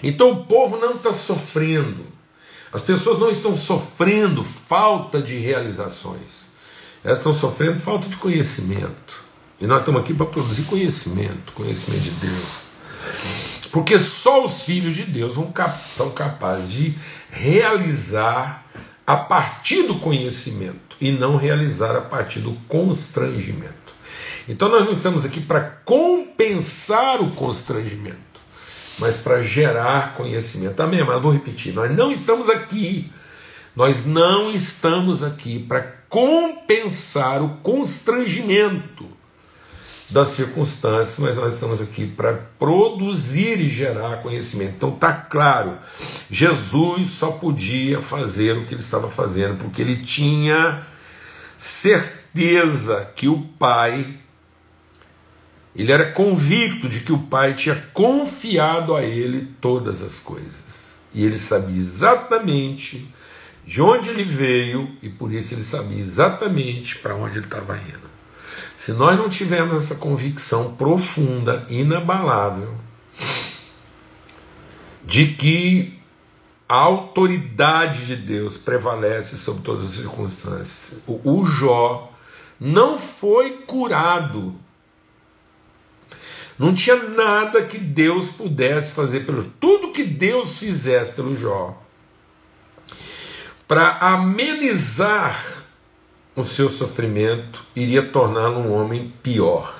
Então 0.01 0.31
o 0.31 0.45
povo 0.45 0.77
não 0.77 0.93
está 0.93 1.13
sofrendo. 1.13 2.07
As 2.73 2.83
pessoas 2.83 3.19
não 3.19 3.31
estão 3.31 3.57
sofrendo 3.57 4.45
falta 4.45 5.23
de 5.23 5.37
realizações. 5.37 6.49
Elas 7.03 7.19
estão 7.19 7.33
sofrendo 7.33 7.81
falta 7.81 8.09
de 8.09 8.17
conhecimento. 8.17 9.25
E 9.61 9.67
nós 9.67 9.81
estamos 9.81 10.01
aqui 10.01 10.15
para 10.15 10.27
produzir 10.27 10.63
conhecimento, 10.63 11.53
conhecimento 11.53 12.03
de 12.03 12.11
Deus. 12.11 12.69
Porque 13.73 13.99
só 14.01 14.45
os 14.45 14.63
filhos 14.65 14.95
de 14.95 15.05
Deus 15.05 15.35
são 15.35 16.11
capazes 16.11 16.71
de 16.71 16.95
realizar 17.31 18.65
a 19.07 19.17
partir 19.17 19.85
do 19.85 19.97
conhecimento 19.97 20.97
e 21.01 21.11
não 21.11 21.37
realizar 21.37 21.97
a 21.97 22.01
partir 22.01 22.41
do 22.41 22.53
constrangimento. 22.69 23.95
Então 24.49 24.69
nós 24.69 24.85
não 24.85 24.93
estamos 24.93 25.25
aqui 25.25 25.41
para 25.41 25.61
compensar 25.85 27.21
o 27.21 27.31
constrangimento, 27.31 28.19
mas 28.99 29.17
para 29.17 29.43
gerar 29.43 30.15
conhecimento. 30.15 30.81
Amém? 30.81 31.05
Mas 31.05 31.15
eu 31.15 31.21
vou 31.21 31.33
repetir: 31.33 31.73
nós 31.73 31.95
não 31.95 32.11
estamos 32.11 32.49
aqui, 32.49 33.11
nós 33.75 34.05
não 34.05 34.51
estamos 34.51 35.23
aqui 35.23 35.59
para 35.59 35.81
compensar 36.09 37.43
o 37.43 37.57
constrangimento 37.63 39.07
das 40.11 40.29
circunstâncias, 40.29 41.19
mas 41.19 41.37
nós 41.37 41.55
estamos 41.55 41.83
aqui 41.83 42.07
para 42.07 42.33
produzir 42.59 43.61
e 43.61 43.69
gerar 43.69 44.23
conhecimento. 44.23 44.75
Então 44.77 44.91
tá 44.91 45.13
claro, 45.13 45.77
Jesus 46.31 47.09
só 47.09 47.33
podia 47.33 48.01
fazer 48.01 48.57
o 48.57 48.65
que 48.65 48.75
ele 48.75 48.81
estava 48.81 49.11
fazendo 49.11 49.59
porque 49.59 49.83
ele 49.83 49.97
tinha 49.97 50.83
certeza 51.59 53.11
que 53.15 53.29
o 53.29 53.41
Pai 53.59 54.19
ele 55.83 55.93
era 55.93 56.11
convicto 56.13 56.89
de 56.89 57.01
que 57.01 57.13
o 57.13 57.19
Pai 57.19 57.55
tinha 57.55 57.77
confiado 57.93 58.95
a 58.95 59.03
ele 59.03 59.49
todas 59.61 60.03
as 60.03 60.19
coisas. 60.19 60.97
E 61.15 61.25
ele 61.25 61.39
sabia 61.39 61.77
exatamente 61.77 63.09
de 63.65 63.81
onde 63.83 64.09
ele 64.09 64.25
veio 64.25 64.91
e 65.03 65.09
por 65.09 65.33
isso 65.33 65.55
ele 65.55 65.63
sabia 65.63 65.99
exatamente 65.99 66.97
para 66.99 67.15
onde 67.15 67.39
ele 67.39 67.47
estava 67.47 67.77
indo. 67.77 68.09
Se 68.77 68.93
nós 68.93 69.19
não 69.19 69.29
tivermos 69.29 69.77
essa 69.77 69.97
convicção 69.97 70.75
profunda, 70.75 71.67
inabalável, 71.69 72.75
de 75.05 75.29
que 75.29 75.99
a 76.69 76.77
autoridade 76.77 78.07
de 78.07 78.17
Deus 78.17 78.57
prevalece 78.57 79.39
sobre 79.39 79.63
todas 79.63 79.87
as 79.87 79.93
circunstâncias, 79.93 81.01
o, 81.07 81.45
Jó 81.45 82.13
não 82.61 82.99
foi 82.99 83.59
curado. 83.67 84.55
Não 86.59 86.75
tinha 86.75 86.97
nada 86.97 87.65
que 87.65 87.79
Deus 87.79 88.29
pudesse 88.29 88.93
fazer 88.93 89.21
pelo 89.21 89.45
tudo 89.61 89.93
que 89.93 90.03
Deus 90.03 90.59
fizesse 90.59 91.13
pelo 91.13 91.37
Jó 91.37 91.81
para 93.69 93.99
amenizar 93.99 95.63
o 96.35 96.43
seu 96.43 96.71
sofrimento 96.71 97.63
iria 97.77 98.03
torná-lo 98.03 98.61
um 98.61 98.73
homem 98.73 99.13
pior. 99.23 99.77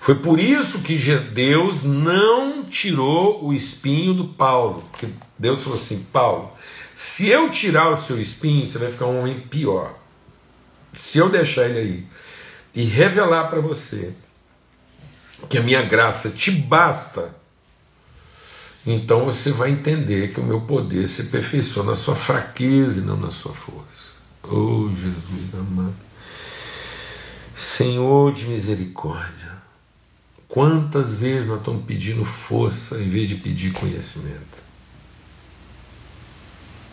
Foi 0.00 0.16
por 0.16 0.40
isso 0.40 0.80
que 0.80 0.96
Deus 0.96 1.84
não 1.84 2.64
tirou 2.64 3.44
o 3.44 3.52
espinho 3.52 4.14
do 4.14 4.28
Paulo, 4.28 4.82
porque 4.90 5.08
Deus 5.38 5.62
falou 5.62 5.78
assim: 5.78 6.06
Paulo, 6.12 6.52
se 6.94 7.28
eu 7.28 7.50
tirar 7.50 7.90
o 7.90 7.96
seu 7.96 8.20
espinho, 8.20 8.66
você 8.66 8.78
vai 8.78 8.90
ficar 8.90 9.06
um 9.06 9.20
homem 9.20 9.40
pior. 9.40 9.94
Se 10.92 11.18
eu 11.18 11.28
deixar 11.28 11.68
ele 11.68 11.78
aí 11.78 12.06
e 12.74 12.84
revelar 12.84 13.48
para 13.48 13.60
você 13.60 14.14
que 15.48 15.58
a 15.58 15.62
minha 15.62 15.82
graça 15.82 16.30
te 16.30 16.50
basta, 16.50 17.34
então 18.86 19.24
você 19.24 19.52
vai 19.52 19.70
entender 19.70 20.32
que 20.32 20.40
o 20.40 20.44
meu 20.44 20.62
poder 20.62 21.08
se 21.08 21.22
aperfeiçoa 21.22 21.84
na 21.84 21.94
sua 21.94 22.16
fraqueza 22.16 23.00
e 23.00 23.04
não 23.04 23.16
na 23.16 23.30
sua 23.30 23.52
força. 23.52 24.18
Oh 24.42 24.88
Jesus 24.88 25.54
amado, 25.54 25.94
Senhor 27.54 28.32
de 28.32 28.46
misericórdia, 28.46 29.52
quantas 30.48 31.14
vezes 31.14 31.48
nós 31.48 31.58
estamos 31.58 31.84
pedindo 31.84 32.24
força 32.24 32.96
em 32.96 33.08
vez 33.08 33.28
de 33.28 33.34
pedir 33.34 33.72
conhecimento? 33.72 34.62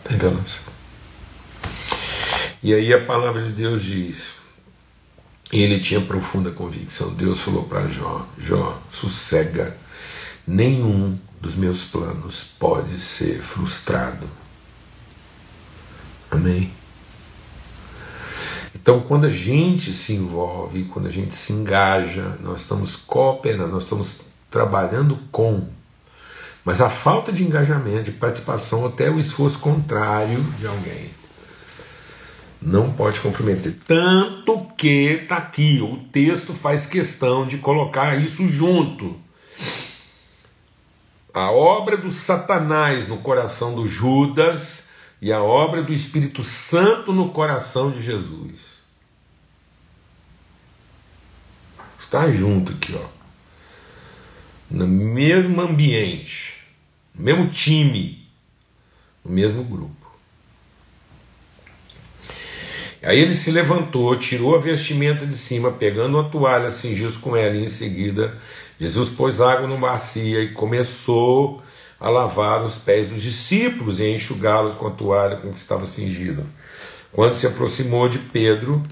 Revelação. 0.08 0.76
E 2.62 2.74
aí 2.74 2.92
a 2.92 3.04
palavra 3.04 3.42
de 3.42 3.50
Deus 3.50 3.82
diz: 3.82 4.34
ele 5.52 5.78
tinha 5.80 6.00
profunda 6.00 6.50
convicção. 6.50 7.14
Deus 7.14 7.40
falou 7.40 7.64
para 7.64 7.88
Jó: 7.88 8.26
Jó, 8.38 8.80
sossega, 8.90 9.76
nenhum 10.46 11.18
dos 11.40 11.54
meus 11.54 11.84
planos 11.84 12.44
pode 12.58 12.98
ser 12.98 13.40
frustrado. 13.40 14.28
Amém? 16.30 16.72
Então, 18.74 19.00
quando 19.00 19.26
a 19.26 19.30
gente 19.30 19.92
se 19.92 20.12
envolve, 20.12 20.84
quando 20.84 21.08
a 21.08 21.10
gente 21.10 21.34
se 21.34 21.52
engaja, 21.52 22.38
nós 22.40 22.60
estamos 22.60 22.94
cooperando, 22.94 23.72
nós 23.72 23.82
estamos 23.82 24.20
trabalhando 24.50 25.18
com. 25.32 25.66
Mas 26.64 26.80
a 26.80 26.88
falta 26.88 27.32
de 27.32 27.44
engajamento, 27.44 28.04
de 28.04 28.12
participação, 28.12 28.86
até 28.86 29.10
o 29.10 29.18
esforço 29.18 29.58
contrário 29.58 30.40
de 30.58 30.66
alguém, 30.66 31.10
não 32.66 32.92
pode 32.92 33.20
comprometer. 33.20 33.76
Tanto 33.86 34.66
que 34.76 35.20
está 35.22 35.36
aqui, 35.36 35.80
o 35.80 35.98
texto 36.10 36.52
faz 36.52 36.84
questão 36.84 37.46
de 37.46 37.58
colocar 37.58 38.20
isso 38.20 38.48
junto. 38.48 39.16
A 41.32 41.52
obra 41.52 41.96
do 41.96 42.10
Satanás 42.10 43.06
no 43.06 43.18
coração 43.18 43.72
do 43.76 43.86
Judas 43.86 44.88
e 45.22 45.32
a 45.32 45.40
obra 45.40 45.80
do 45.80 45.92
Espírito 45.92 46.42
Santo 46.42 47.12
no 47.12 47.30
coração 47.30 47.92
de 47.92 48.02
Jesus. 48.02 48.82
Está 52.00 52.28
junto 52.32 52.72
aqui, 52.72 52.96
ó. 52.96 53.06
No 54.68 54.88
mesmo 54.88 55.60
ambiente, 55.60 56.54
no 57.14 57.24
mesmo 57.24 57.48
time, 57.48 58.26
no 59.24 59.30
mesmo 59.30 59.62
grupo. 59.62 60.05
Aí 63.06 63.20
ele 63.20 63.34
se 63.34 63.52
levantou, 63.52 64.16
tirou 64.16 64.56
a 64.56 64.58
vestimenta 64.58 65.24
de 65.24 65.36
cima, 65.36 65.70
pegando 65.70 66.18
uma 66.18 66.28
toalha, 66.28 66.72
cingiu-se 66.72 67.16
com 67.16 67.36
ela, 67.36 67.54
e 67.54 67.64
em 67.64 67.68
seguida 67.68 68.36
Jesus 68.80 69.10
pôs 69.10 69.40
água 69.40 69.68
numa 69.68 69.92
bacia 69.92 70.42
e 70.42 70.48
começou 70.48 71.62
a 72.00 72.10
lavar 72.10 72.64
os 72.64 72.78
pés 72.78 73.10
dos 73.10 73.22
discípulos 73.22 74.00
e 74.00 74.02
a 74.02 74.10
enxugá-los 74.10 74.74
com 74.74 74.88
a 74.88 74.90
toalha 74.90 75.36
com 75.36 75.52
que 75.52 75.58
estava 75.58 75.86
cingido. 75.86 76.44
Quando 77.12 77.34
se 77.34 77.46
aproximou 77.46 78.08
de 78.08 78.18
Pedro, 78.18 78.82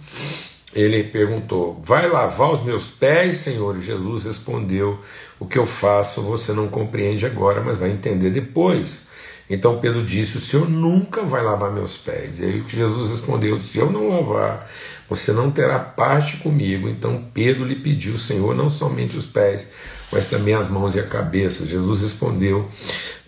ele 0.72 1.02
perguntou: 1.02 1.82
Vai 1.82 2.08
lavar 2.08 2.52
os 2.52 2.62
meus 2.62 2.92
pés, 2.92 3.38
Senhor? 3.38 3.76
E 3.76 3.82
Jesus 3.82 4.26
respondeu: 4.26 5.00
O 5.40 5.44
que 5.44 5.58
eu 5.58 5.66
faço 5.66 6.22
você 6.22 6.52
não 6.52 6.68
compreende 6.68 7.26
agora, 7.26 7.60
mas 7.60 7.76
vai 7.76 7.90
entender 7.90 8.30
depois. 8.30 9.03
Então 9.48 9.78
Pedro 9.78 10.02
disse: 10.02 10.38
O 10.38 10.40
Senhor 10.40 10.68
nunca 10.68 11.22
vai 11.22 11.42
lavar 11.42 11.70
meus 11.70 11.96
pés. 11.96 12.40
E 12.40 12.44
aí 12.44 12.64
Jesus 12.66 13.10
respondeu: 13.10 13.60
Se 13.60 13.78
eu 13.78 13.90
não 13.90 14.08
lavar, 14.08 14.68
você 15.08 15.32
não 15.32 15.50
terá 15.50 15.78
parte 15.78 16.38
comigo. 16.38 16.88
Então 16.88 17.24
Pedro 17.34 17.64
lhe 17.64 17.76
pediu: 17.76 18.16
Senhor, 18.16 18.54
não 18.54 18.70
somente 18.70 19.16
os 19.16 19.26
pés, 19.26 19.68
mas 20.10 20.26
também 20.26 20.54
as 20.54 20.68
mãos 20.68 20.94
e 20.94 21.00
a 21.00 21.06
cabeça. 21.06 21.66
Jesus 21.66 22.00
respondeu: 22.00 22.68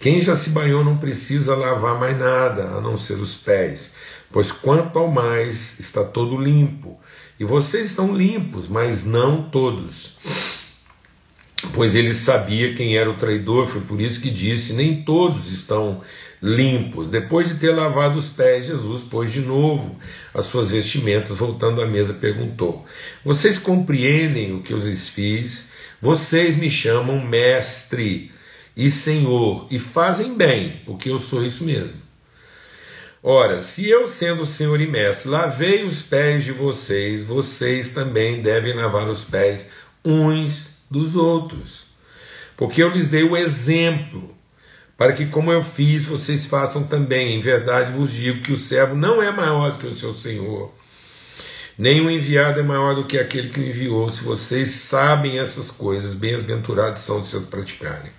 Quem 0.01 0.23
já 0.23 0.35
se 0.35 0.51
banhou 0.51 0.83
não 0.83 0.97
precisa 0.97 1.55
lavar 1.55 1.99
mais 1.99 2.19
nada, 2.19 2.65
a 2.65 2.81
não 2.81 2.97
ser 2.97 3.15
os 3.15 3.37
pés, 3.37 3.93
pois 4.33 4.51
quanto 4.51 4.99
ao 4.99 5.11
mais 5.11 5.79
está 5.79 6.03
todo 6.03 6.37
limpo 6.37 6.99
E 7.39 7.45
vocês 7.45 7.91
estão 7.91 8.17
limpos, 8.17 8.69
mas 8.69 9.05
não 9.05 9.51
todos. 9.51 10.17
Pois 11.73 11.95
ele 11.95 12.15
sabia 12.15 12.75
quem 12.75 12.99
era 12.99 13.11
o 13.11 13.17
traidor, 13.17 13.67
foi 13.67 13.81
por 13.81 14.01
isso 14.01 14.21
que 14.21 14.31
disse: 14.31 14.75
Nem 14.75 15.03
todos 15.03 15.51
estão 15.51 16.03
limpos. 16.43 17.09
Depois 17.09 17.49
de 17.49 17.55
ter 17.55 17.71
lavado 17.71 18.19
os 18.19 18.29
pés, 18.29 18.67
Jesus 18.67 19.03
pôs 19.03 19.33
de 19.33 19.41
novo 19.41 19.97
as 20.35 20.45
suas 20.45 20.71
vestimentas, 20.71 21.37
voltando 21.37 21.81
à 21.81 21.87
mesa, 21.87 22.15
perguntou: 22.15 22.85
Vocês 23.25 23.59
compreendem 23.59 24.55
o 24.55 24.63
que 24.63 24.73
eu 24.73 24.79
lhes 24.79 25.09
fiz? 25.09 25.71
Vocês 26.01 26.57
me 26.57 26.71
chamam 26.71 27.25
mestre 27.27 28.31
e 28.77 28.91
senhor 28.91 29.67
e 29.71 29.79
fazem 29.79 30.35
bem, 30.35 30.83
porque 30.85 31.09
eu 31.09 31.19
sou 31.19 31.43
isso 31.43 31.65
mesmo. 31.65 32.05
Ora, 33.23 33.59
se 33.59 33.89
eu, 33.89 34.07
sendo 34.07 34.45
senhor 34.45 34.81
e 34.81 34.87
mestre, 34.87 35.31
lavei 35.31 35.85
os 35.85 36.03
pés 36.03 36.45
de 36.45 36.53
vocês, 36.53 37.25
vocês 37.25 37.91
também 37.91 38.43
devem 38.43 38.75
lavar 38.75 39.09
os 39.09 39.25
pés 39.25 39.69
uns 40.05 40.76
dos 40.91 41.17
outros. 41.17 41.87
Porque 42.57 42.83
eu 42.83 42.91
lhes 42.91 43.11
dei 43.11 43.23
o 43.23 43.37
exemplo 43.37 44.35
para 44.97 45.13
que, 45.13 45.27
como 45.27 45.53
eu 45.53 45.63
fiz, 45.63 46.07
vocês 46.07 46.47
façam 46.47 46.85
também. 46.85 47.35
Em 47.35 47.41
verdade 47.41 47.93
vos 47.93 48.11
digo 48.11 48.43
que 48.43 48.53
o 48.53 48.59
servo 48.59 48.95
não 48.95 49.23
é 49.23 49.31
maior 49.31 49.73
do 49.73 49.79
que 49.79 49.87
o 49.87 49.95
seu 49.95 50.15
senhor, 50.15 50.73
nem 51.79 52.01
o 52.01 52.11
enviado 52.11 52.59
é 52.59 52.63
maior 52.63 52.95
do 52.95 53.05
que 53.05 53.19
aquele 53.19 53.51
que 53.51 53.61
o 53.61 53.67
enviou. 53.67 54.09
Se 54.09 54.25
vocês 54.25 54.71
sabem 54.71 55.39
essas 55.39 55.71
coisas, 55.71 56.15
bem-aventurados 56.15 57.03
são 57.03 57.23
se 57.23 57.37
as 57.37 57.45
praticarem. 57.45 58.11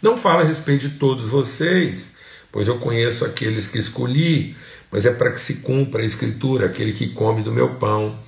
Não 0.00 0.16
falo 0.16 0.42
a 0.42 0.44
respeito 0.44 0.88
de 0.88 0.98
todos 0.98 1.28
vocês, 1.28 2.12
pois 2.52 2.68
eu 2.68 2.78
conheço 2.78 3.24
aqueles 3.24 3.66
que 3.66 3.78
escolhi, 3.78 4.56
mas 4.90 5.06
é 5.06 5.12
para 5.12 5.32
que 5.32 5.40
se 5.40 5.54
cumpra 5.56 6.02
a 6.02 6.04
escritura: 6.04 6.66
aquele 6.66 6.92
que 6.92 7.08
come 7.08 7.42
do 7.42 7.50
meu 7.50 7.74
pão 7.74 8.18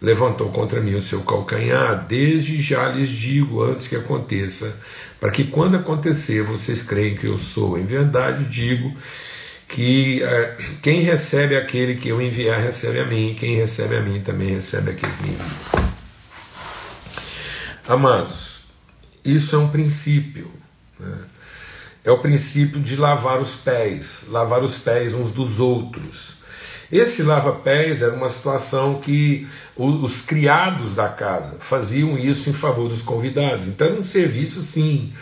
levantou 0.00 0.50
contra 0.50 0.80
mim 0.80 0.94
o 0.94 1.00
seu 1.00 1.22
calcanhar. 1.22 2.06
Desde 2.06 2.60
já 2.60 2.88
lhes 2.88 3.10
digo, 3.10 3.62
antes 3.62 3.88
que 3.88 3.96
aconteça, 3.96 4.74
para 5.20 5.30
que 5.30 5.44
quando 5.44 5.76
acontecer 5.76 6.42
vocês 6.42 6.82
creem 6.82 7.16
que 7.16 7.26
eu 7.26 7.38
sou. 7.38 7.78
Em 7.78 7.84
verdade 7.84 8.44
digo 8.44 8.94
que 9.68 10.22
é, 10.22 10.58
quem 10.82 11.00
recebe 11.00 11.56
aquele 11.56 11.96
que 11.96 12.08
eu 12.08 12.20
enviar 12.20 12.60
recebe 12.60 13.00
a 13.00 13.04
mim, 13.04 13.34
quem 13.38 13.56
recebe 13.56 13.96
a 13.96 14.00
mim 14.00 14.20
também 14.20 14.50
recebe 14.50 14.90
aquele 14.90 15.12
que 15.12 15.22
me 15.22 15.30
envia. 15.30 15.86
Amados, 17.88 18.64
isso 19.24 19.54
é 19.54 19.58
um 19.58 19.68
princípio. 19.68 20.50
Né? 20.98 21.16
É 22.04 22.10
o 22.10 22.18
princípio 22.18 22.80
de 22.80 22.96
lavar 22.96 23.40
os 23.40 23.56
pés, 23.56 24.24
lavar 24.28 24.62
os 24.62 24.78
pés 24.78 25.12
uns 25.12 25.32
dos 25.32 25.58
outros. 25.58 26.35
Esse 26.90 27.22
lava-pés 27.22 28.00
era 28.00 28.12
uma 28.12 28.28
situação 28.28 29.00
que 29.00 29.46
os 29.76 30.20
criados 30.20 30.94
da 30.94 31.08
casa 31.08 31.56
faziam 31.58 32.16
isso 32.16 32.48
em 32.48 32.52
favor 32.52 32.88
dos 32.88 33.02
convidados. 33.02 33.66
Então 33.66 33.88
era 33.88 33.96
um 33.98 34.04
serviço 34.04 34.60
assim, 34.60 35.12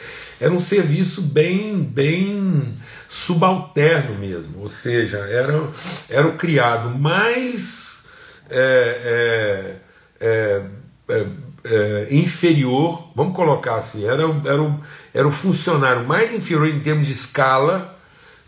era 0.41 0.53
um 0.53 0.61
serviço 0.61 1.23
bem, 1.23 1.83
bem 1.83 2.75
subalterno 3.09 4.19
mesmo. 4.19 4.61
Ou 4.61 4.69
seja, 4.69 5.19
era, 5.19 5.69
era 6.09 6.27
o 6.27 6.37
criado 6.37 6.91
mais 6.91 8.05
é, 8.51 9.81
é, 10.21 10.27
é, 10.27 10.63
é, 11.09 11.27
é 11.65 12.15
inferior, 12.15 13.11
vamos 13.17 13.35
colocar 13.35 13.77
assim, 13.77 14.05
era, 14.05 14.23
era, 14.45 14.63
o, 14.63 14.81
era 15.15 15.27
o 15.27 15.31
funcionário 15.31 16.07
mais 16.07 16.35
inferior 16.35 16.69
em 16.69 16.81
termos 16.81 17.07
de 17.07 17.15
escala, 17.15 17.99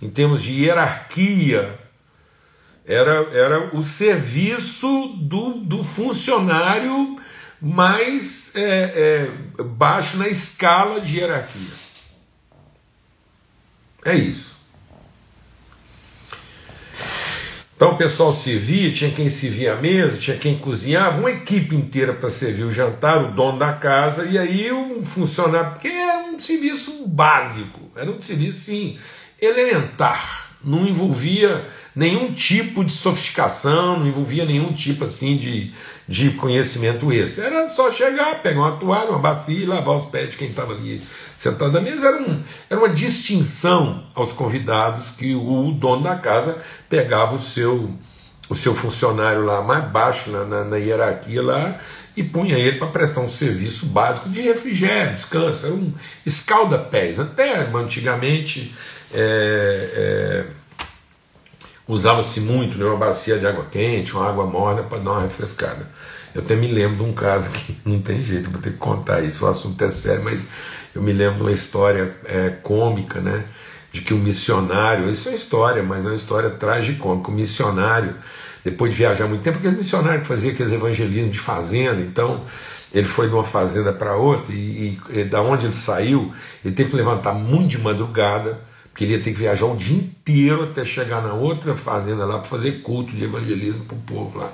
em 0.03 0.11
termos 0.11 0.43
de 0.43 0.53
hierarquia 0.53 1.86
era, 2.87 3.27
era 3.33 3.77
o 3.77 3.83
serviço 3.83 5.09
do, 5.19 5.55
do 5.55 5.83
funcionário 5.83 7.17
mais 7.61 8.53
é, 8.55 9.29
é, 9.59 9.63
baixo 9.63 10.17
na 10.19 10.29
escala 10.29 11.01
de 11.01 11.19
hierarquia. 11.19 11.87
É 14.05 14.15
isso. 14.15 14.55
Então 17.75 17.91
o 17.91 17.97
pessoal 17.97 18.33
servia, 18.33 18.91
tinha 18.93 19.11
quem 19.11 19.29
servia 19.29 19.75
a 19.75 19.77
mesa, 19.77 20.17
tinha 20.17 20.37
quem 20.37 20.59
cozinhava, 20.59 21.19
uma 21.19 21.31
equipe 21.31 21.75
inteira 21.75 22.15
para 22.15 22.31
servir 22.31 22.65
o 22.65 22.73
jantar, 22.73 23.23
o 23.23 23.33
dono 23.33 23.59
da 23.59 23.73
casa, 23.75 24.25
e 24.25 24.39
aí 24.39 24.73
um 24.73 25.05
funcionário, 25.05 25.73
porque 25.73 25.89
era 25.89 26.21
um 26.21 26.41
serviço 26.41 27.07
básico, 27.07 27.91
era 27.95 28.11
um 28.11 28.23
serviço 28.23 28.57
assim, 28.57 28.99
elementar, 29.39 30.57
não 30.65 30.87
envolvia 30.87 31.67
nenhum 31.97 32.35
tipo 32.35 32.85
de 32.85 32.93
sofisticação, 32.93 33.99
não 33.99 34.07
envolvia 34.07 34.45
nenhum 34.45 34.75
tipo 34.75 35.07
assim 35.07 35.39
de, 35.39 35.73
de 36.07 36.31
conhecimento 36.33 37.11
esse. 37.11 37.41
Era 37.41 37.71
só 37.71 37.91
chegar, 37.91 38.43
pegar 38.43 38.61
uma 38.61 38.73
toalha, 38.73 39.09
uma 39.09 39.19
bacia 39.19 39.59
e 39.59 39.65
lavar 39.65 39.97
os 39.97 40.05
pés 40.05 40.31
de 40.31 40.37
quem 40.37 40.47
estava 40.47 40.75
ali 40.75 41.01
sentado 41.39 41.73
na 41.73 41.81
mesa. 41.81 42.07
Era, 42.07 42.23
um, 42.23 42.43
era 42.69 42.79
uma 42.79 42.91
distinção 42.91 44.05
aos 44.15 44.31
convidados 44.33 45.09
que 45.11 45.35
o 45.35 45.73
dono 45.73 46.03
da 46.03 46.17
casa 46.17 46.59
pegava 46.87 47.35
o 47.35 47.41
seu, 47.41 47.91
o 48.51 48.55
seu 48.55 48.75
funcionário 48.75 49.43
lá 49.43 49.63
mais 49.63 49.91
baixo 49.91 50.31
na, 50.31 50.45
na, 50.45 50.65
na 50.65 50.77
hierarquia 50.77 51.43
lá 51.43 51.81
e 52.15 52.23
punha 52.23 52.59
ele 52.59 52.79
para 52.79 52.89
prestar 52.89 53.23
um 53.23 53.29
serviço 53.29 53.87
básico 53.87 54.29
de 54.29 54.43
refrigério, 54.43 55.15
descanso, 55.15 55.65
era 55.65 55.75
um 55.75 55.95
escalda-pés. 56.27 57.19
Até 57.19 57.55
antigamente. 57.75 58.75
É, 59.15 60.45
é, 60.53 60.66
usava-se 61.89 62.41
muito 62.41 62.77
né, 62.79 62.85
uma 62.85 62.97
bacia 62.97 63.39
de 63.39 63.47
água 63.47 63.67
quente, 63.71 64.13
uma 64.15 64.29
água 64.29 64.47
morna 64.47 64.83
para 64.83 64.99
dar 64.99 65.13
uma 65.13 65.23
refrescada. 65.23 65.89
Eu 66.35 66.43
até 66.43 66.57
me 66.57 66.67
lembro 66.67 66.97
de 66.97 67.03
um 67.03 67.13
caso 67.13 67.51
que 67.51 67.77
não 67.85 68.01
tem 68.01 68.23
jeito, 68.23 68.51
vou 68.51 68.61
ter 68.61 68.73
que 68.73 68.79
contar 68.79 69.21
isso, 69.23 69.45
o 69.45 69.49
assunto 69.49 69.83
é 69.83 69.89
sério, 69.89 70.25
mas 70.25 70.47
eu 70.95 71.03
me 71.03 71.13
lembro 71.13 71.37
de 71.37 71.43
uma 71.43 71.53
história 71.53 72.17
é, 72.25 72.51
cômica, 72.63 73.21
né? 73.21 73.45
De 73.93 74.01
que 74.03 74.13
um 74.13 74.19
missionário, 74.19 75.11
isso 75.11 75.29
é 75.29 75.35
história, 75.35 75.83
mas 75.83 76.05
é 76.05 76.09
uma 76.09 76.15
história 76.15 76.51
tragicômica. 76.51 77.31
O 77.31 77.35
missionário, 77.35 78.15
depois 78.63 78.91
de 78.91 78.99
viajar 78.99 79.27
muito 79.27 79.43
tempo, 79.43 79.59
aqueles 79.59 79.77
missionários 79.77 80.23
que 80.23 80.29
faziam 80.29 80.53
aqueles 80.53 80.73
evangelismos 80.73 81.33
de 81.33 81.39
fazenda, 81.39 82.03
então 82.03 82.45
ele 82.93 83.07
foi 83.07 83.29
de 83.29 83.35
uma 83.35 83.45
fazenda 83.45 83.93
para 83.93 84.17
outra 84.17 84.53
e, 84.53 84.99
e, 85.09 85.21
e 85.21 85.25
da 85.25 85.41
onde 85.41 85.67
ele 85.67 85.75
saiu, 85.75 86.33
ele 86.65 86.75
teve 86.75 86.91
que 86.91 86.97
levantar 86.97 87.33
muito 87.33 87.69
de 87.69 87.79
madrugada 87.79 88.59
porque 88.97 89.05
ele 89.05 89.13
ia 89.13 89.21
ter 89.21 89.35
que 89.35 89.39
viajar 89.39 89.67
o 89.67 89.77
dia 89.77 89.95
inteiro 89.95 90.63
até 90.63 90.83
chegar 90.83 91.21
na 91.21 91.35
outra 91.35 91.77
fazenda 91.77 92.25
lá 92.25 92.39
para 92.39 92.49
fazer 92.49 92.81
culto 92.81 93.15
de 93.15 93.25
evangelismo 93.25 93.85
para 93.85 93.95
o 93.95 94.01
povo 94.01 94.39
lá. 94.39 94.51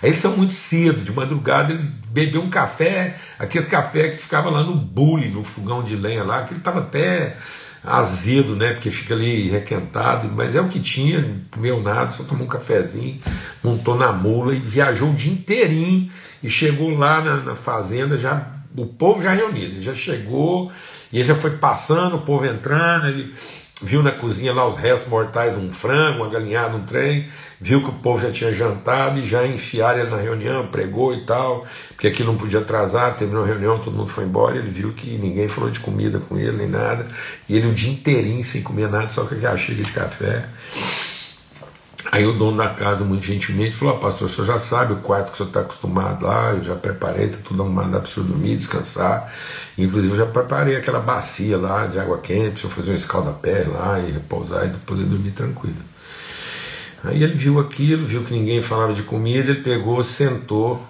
Aí 0.00 0.10
eles 0.10 0.20
são 0.20 0.36
muito 0.36 0.54
cedo, 0.54 1.00
de 1.00 1.12
madrugada 1.12 1.72
ele 1.72 1.90
bebeu 2.08 2.40
um 2.40 2.48
café, 2.48 3.16
aqueles 3.36 3.66
café 3.66 4.10
que 4.10 4.18
ficava 4.18 4.48
lá 4.48 4.62
no 4.62 4.76
bule, 4.76 5.28
no 5.28 5.42
fogão 5.42 5.82
de 5.82 5.96
lenha 5.96 6.22
lá, 6.22 6.44
que 6.44 6.52
ele 6.52 6.60
estava 6.60 6.78
até 6.78 7.36
azedo, 7.82 8.54
né? 8.54 8.74
Porque 8.74 8.92
fica 8.92 9.12
ali 9.12 9.48
requentado, 9.48 10.30
mas 10.36 10.54
é 10.54 10.60
o 10.60 10.68
que 10.68 10.78
tinha, 10.78 11.42
comeu 11.50 11.82
nada, 11.82 12.10
só 12.10 12.22
tomou 12.22 12.44
um 12.44 12.48
cafezinho, 12.48 13.18
montou 13.60 13.96
na 13.96 14.12
mula 14.12 14.54
e 14.54 14.60
viajou 14.60 15.10
o 15.10 15.14
dia 15.14 15.32
inteirinho 15.32 16.08
e 16.40 16.48
chegou 16.48 16.96
lá 16.96 17.20
na, 17.20 17.36
na 17.38 17.56
fazenda, 17.56 18.16
já 18.16 18.52
o 18.76 18.86
povo 18.86 19.20
já 19.20 19.32
reunido, 19.32 19.74
ele 19.74 19.82
já 19.82 19.96
chegou 19.96 20.70
e 21.12 21.16
ele 21.16 21.24
já 21.24 21.34
foi 21.34 21.56
passando, 21.56 22.14
o 22.14 22.20
povo 22.20 22.46
entrando, 22.46 23.08
ele 23.08 23.34
viu 23.82 24.02
na 24.02 24.12
cozinha 24.12 24.52
lá 24.52 24.66
os 24.66 24.76
restos 24.76 25.08
mortais 25.08 25.54
de 25.54 25.60
um 25.60 25.72
frango, 25.72 26.22
uma 26.22 26.30
galinhada, 26.30 26.76
um 26.76 26.84
trem, 26.84 27.26
viu 27.60 27.82
que 27.82 27.90
o 27.90 27.94
povo 27.94 28.20
já 28.20 28.30
tinha 28.30 28.52
jantado 28.52 29.18
e 29.18 29.26
já 29.26 29.46
enfiaram 29.46 30.00
ele 30.00 30.10
na 30.10 30.16
reunião, 30.16 30.66
pregou 30.66 31.14
e 31.14 31.24
tal, 31.24 31.64
porque 31.88 32.08
aqui 32.08 32.22
não 32.24 32.36
podia 32.36 32.60
atrasar, 32.60 33.16
terminou 33.16 33.44
a 33.44 33.46
reunião, 33.46 33.78
todo 33.78 33.96
mundo 33.96 34.10
foi 34.10 34.24
embora, 34.24 34.56
ele 34.56 34.70
viu 34.70 34.92
que 34.92 35.16
ninguém 35.18 35.48
falou 35.48 35.70
de 35.70 35.80
comida 35.80 36.18
com 36.18 36.38
ele, 36.38 36.52
nem 36.52 36.68
nada, 36.68 37.06
e 37.48 37.56
ele 37.56 37.68
o 37.68 37.74
dia 37.74 37.90
inteirinho 37.90 38.44
sem 38.44 38.62
comer 38.62 38.88
nada, 38.88 39.08
só 39.08 39.24
com 39.24 39.34
aquela 39.34 39.56
xícara 39.56 39.84
de 39.84 39.92
café. 39.92 40.48
Aí 42.12 42.26
o 42.26 42.32
dono 42.32 42.56
da 42.56 42.68
casa, 42.70 43.04
muito 43.04 43.24
gentilmente, 43.24 43.76
falou: 43.76 43.94
ah, 43.94 44.00
Pastor, 44.00 44.26
o 44.26 44.30
senhor 44.30 44.46
já 44.46 44.58
sabe 44.58 44.94
o 44.94 44.96
quarto 44.96 45.28
que 45.28 45.34
o 45.34 45.36
senhor 45.36 45.48
está 45.48 45.60
acostumado 45.60 46.26
lá, 46.26 46.52
eu 46.52 46.64
já 46.64 46.74
preparei, 46.74 47.26
está 47.26 47.38
tudo 47.44 47.62
arrumado 47.62 47.90
para 47.90 48.02
o 48.02 48.06
senhor 48.06 48.26
dormir, 48.26 48.56
descansar. 48.56 49.32
Inclusive, 49.78 50.14
eu 50.14 50.18
já 50.18 50.26
preparei 50.26 50.74
aquela 50.74 50.98
bacia 50.98 51.56
lá 51.56 51.86
de 51.86 52.00
água 52.00 52.18
quente, 52.18 52.50
para 52.50 52.54
o 52.54 52.58
senhor 52.58 52.72
fazer 52.72 52.90
um 52.90 52.94
escalda-pé 52.94 53.64
lá 53.68 54.00
e 54.00 54.10
repousar 54.10 54.66
e 54.66 54.70
poder 54.84 55.04
dormir 55.04 55.30
tranquilo. 55.30 55.76
Aí 57.04 57.22
ele 57.22 57.34
viu 57.34 57.60
aquilo, 57.60 58.04
viu 58.04 58.24
que 58.24 58.32
ninguém 58.32 58.60
falava 58.60 58.92
de 58.92 59.02
comida, 59.04 59.50
ele 59.50 59.62
pegou, 59.62 60.02
sentou 60.02 60.84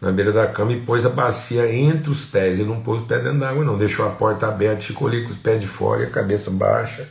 na 0.00 0.12
beira 0.12 0.32
da 0.32 0.46
cama 0.46 0.72
e 0.72 0.80
pôs 0.80 1.04
a 1.04 1.10
bacia 1.10 1.70
entre 1.74 2.10
os 2.10 2.24
pés. 2.24 2.60
Ele 2.60 2.68
não 2.68 2.80
pôs 2.80 3.02
o 3.02 3.04
pé 3.04 3.18
dentro 3.18 3.40
d'água, 3.40 3.64
não, 3.64 3.76
deixou 3.76 4.06
a 4.06 4.10
porta 4.10 4.46
aberta, 4.46 4.80
ficou 4.80 5.08
ali 5.08 5.24
com 5.24 5.30
os 5.30 5.36
pés 5.36 5.60
de 5.60 5.66
fora 5.66 6.02
e 6.02 6.06
a 6.06 6.10
cabeça 6.10 6.52
baixa 6.52 7.06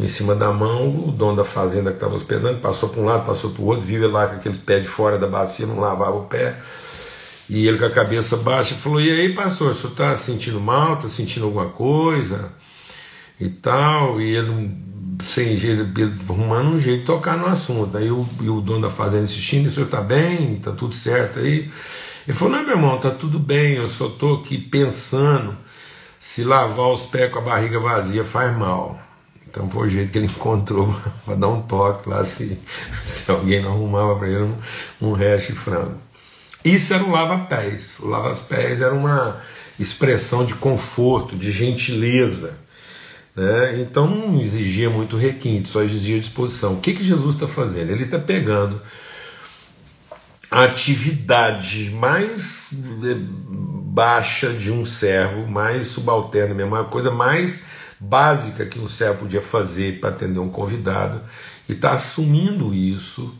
em 0.00 0.08
cima 0.08 0.34
da 0.34 0.50
mão, 0.50 1.08
o 1.08 1.12
dono 1.12 1.36
da 1.36 1.44
fazenda 1.44 1.90
que 1.90 1.96
estava 1.96 2.14
hospedando 2.14 2.58
passou 2.58 2.88
para 2.88 3.00
um 3.00 3.04
lado, 3.04 3.26
passou 3.26 3.50
para 3.50 3.62
o 3.62 3.66
outro, 3.66 3.82
viu 3.82 4.02
ele 4.02 4.12
lá 4.12 4.26
com 4.26 4.36
aqueles 4.36 4.58
pés 4.58 4.82
de 4.82 4.88
fora 4.88 5.18
da 5.18 5.26
bacia, 5.26 5.66
não 5.66 5.78
lavava 5.78 6.16
o 6.16 6.24
pé. 6.24 6.56
E 7.48 7.66
ele 7.66 7.78
com 7.78 7.84
a 7.84 7.90
cabeça 7.90 8.36
baixa 8.38 8.74
falou: 8.74 9.00
E 9.00 9.10
aí, 9.10 9.34
pastor, 9.34 9.70
o 9.70 9.74
senhor 9.74 9.90
está 9.90 10.16
sentindo 10.16 10.60
mal? 10.60 10.94
Está 10.94 11.08
sentindo 11.08 11.46
alguma 11.46 11.66
coisa? 11.66 12.52
E 13.38 13.48
tal. 13.48 14.20
E 14.20 14.36
ele 14.36 14.70
sem 15.24 15.56
jeito, 15.56 15.82
arrumando 16.28 16.70
um 16.70 16.80
jeito 16.80 17.00
de 17.00 17.06
tocar 17.06 17.36
no 17.36 17.46
assunto. 17.46 17.96
Aí 17.96 18.10
o, 18.10 18.20
o 18.20 18.60
dono 18.60 18.82
da 18.82 18.90
fazenda 18.90 19.24
insistindo, 19.24 19.66
o 19.66 19.70
senhor 19.70 19.86
está 19.86 20.00
bem, 20.00 20.54
está 20.54 20.72
tudo 20.72 20.94
certo 20.94 21.40
aí. 21.40 21.70
Ele 22.26 22.36
falou, 22.36 22.54
não, 22.54 22.62
meu 22.62 22.76
irmão, 22.76 22.96
está 22.96 23.10
tudo 23.10 23.38
bem, 23.38 23.74
eu 23.74 23.88
só 23.88 24.06
estou 24.06 24.36
aqui 24.36 24.58
pensando 24.58 25.56
se 26.18 26.44
lavar 26.44 26.88
os 26.88 27.06
pés 27.06 27.32
com 27.32 27.38
a 27.38 27.42
barriga 27.42 27.80
vazia 27.80 28.24
faz 28.24 28.56
mal. 28.56 29.09
Então 29.50 29.68
foi 29.68 29.88
o 29.88 29.90
jeito 29.90 30.12
que 30.12 30.18
ele 30.18 30.26
encontrou 30.32 30.94
para 31.24 31.34
dar 31.34 31.48
um 31.48 31.62
toque 31.62 32.08
lá 32.08 32.24
se, 32.24 32.58
se 33.02 33.30
alguém 33.30 33.60
não 33.60 33.72
arrumava 33.72 34.16
para 34.16 34.28
ele 34.28 34.42
um, 34.42 34.56
um 35.00 35.12
hash 35.12 35.48
de 35.48 35.52
frango. 35.52 35.98
Isso 36.64 36.94
era 36.94 37.02
o 37.02 37.10
lava-pés. 37.10 37.98
O 38.00 38.08
lava-pés 38.08 38.80
era 38.80 38.94
uma 38.94 39.40
expressão 39.78 40.44
de 40.44 40.54
conforto, 40.54 41.34
de 41.34 41.50
gentileza. 41.50 42.58
Né? 43.34 43.80
Então 43.80 44.06
não 44.06 44.40
exigia 44.40 44.90
muito 44.90 45.16
requinte, 45.16 45.68
só 45.68 45.82
exigia 45.82 46.18
disposição. 46.18 46.74
O 46.74 46.80
que, 46.80 46.92
que 46.92 47.02
Jesus 47.02 47.36
está 47.36 47.48
fazendo? 47.48 47.90
Ele 47.90 48.04
está 48.04 48.18
pegando 48.18 48.80
a 50.50 50.64
atividade 50.64 51.90
mais 51.90 52.70
eh, 52.72 53.16
baixa 53.20 54.52
de 54.52 54.72
um 54.72 54.84
servo, 54.84 55.46
mais 55.46 55.86
subalterno 55.86 56.54
mesmo, 56.54 56.74
a 56.74 56.84
coisa 56.84 57.10
mais 57.10 57.60
básica 58.00 58.64
que 58.64 58.78
um 58.78 58.88
servo 58.88 59.20
podia 59.20 59.42
fazer 59.42 60.00
para 60.00 60.10
atender 60.10 60.38
um 60.38 60.48
convidado, 60.48 61.20
e 61.68 61.72
está 61.72 61.92
assumindo 61.92 62.74
isso, 62.74 63.36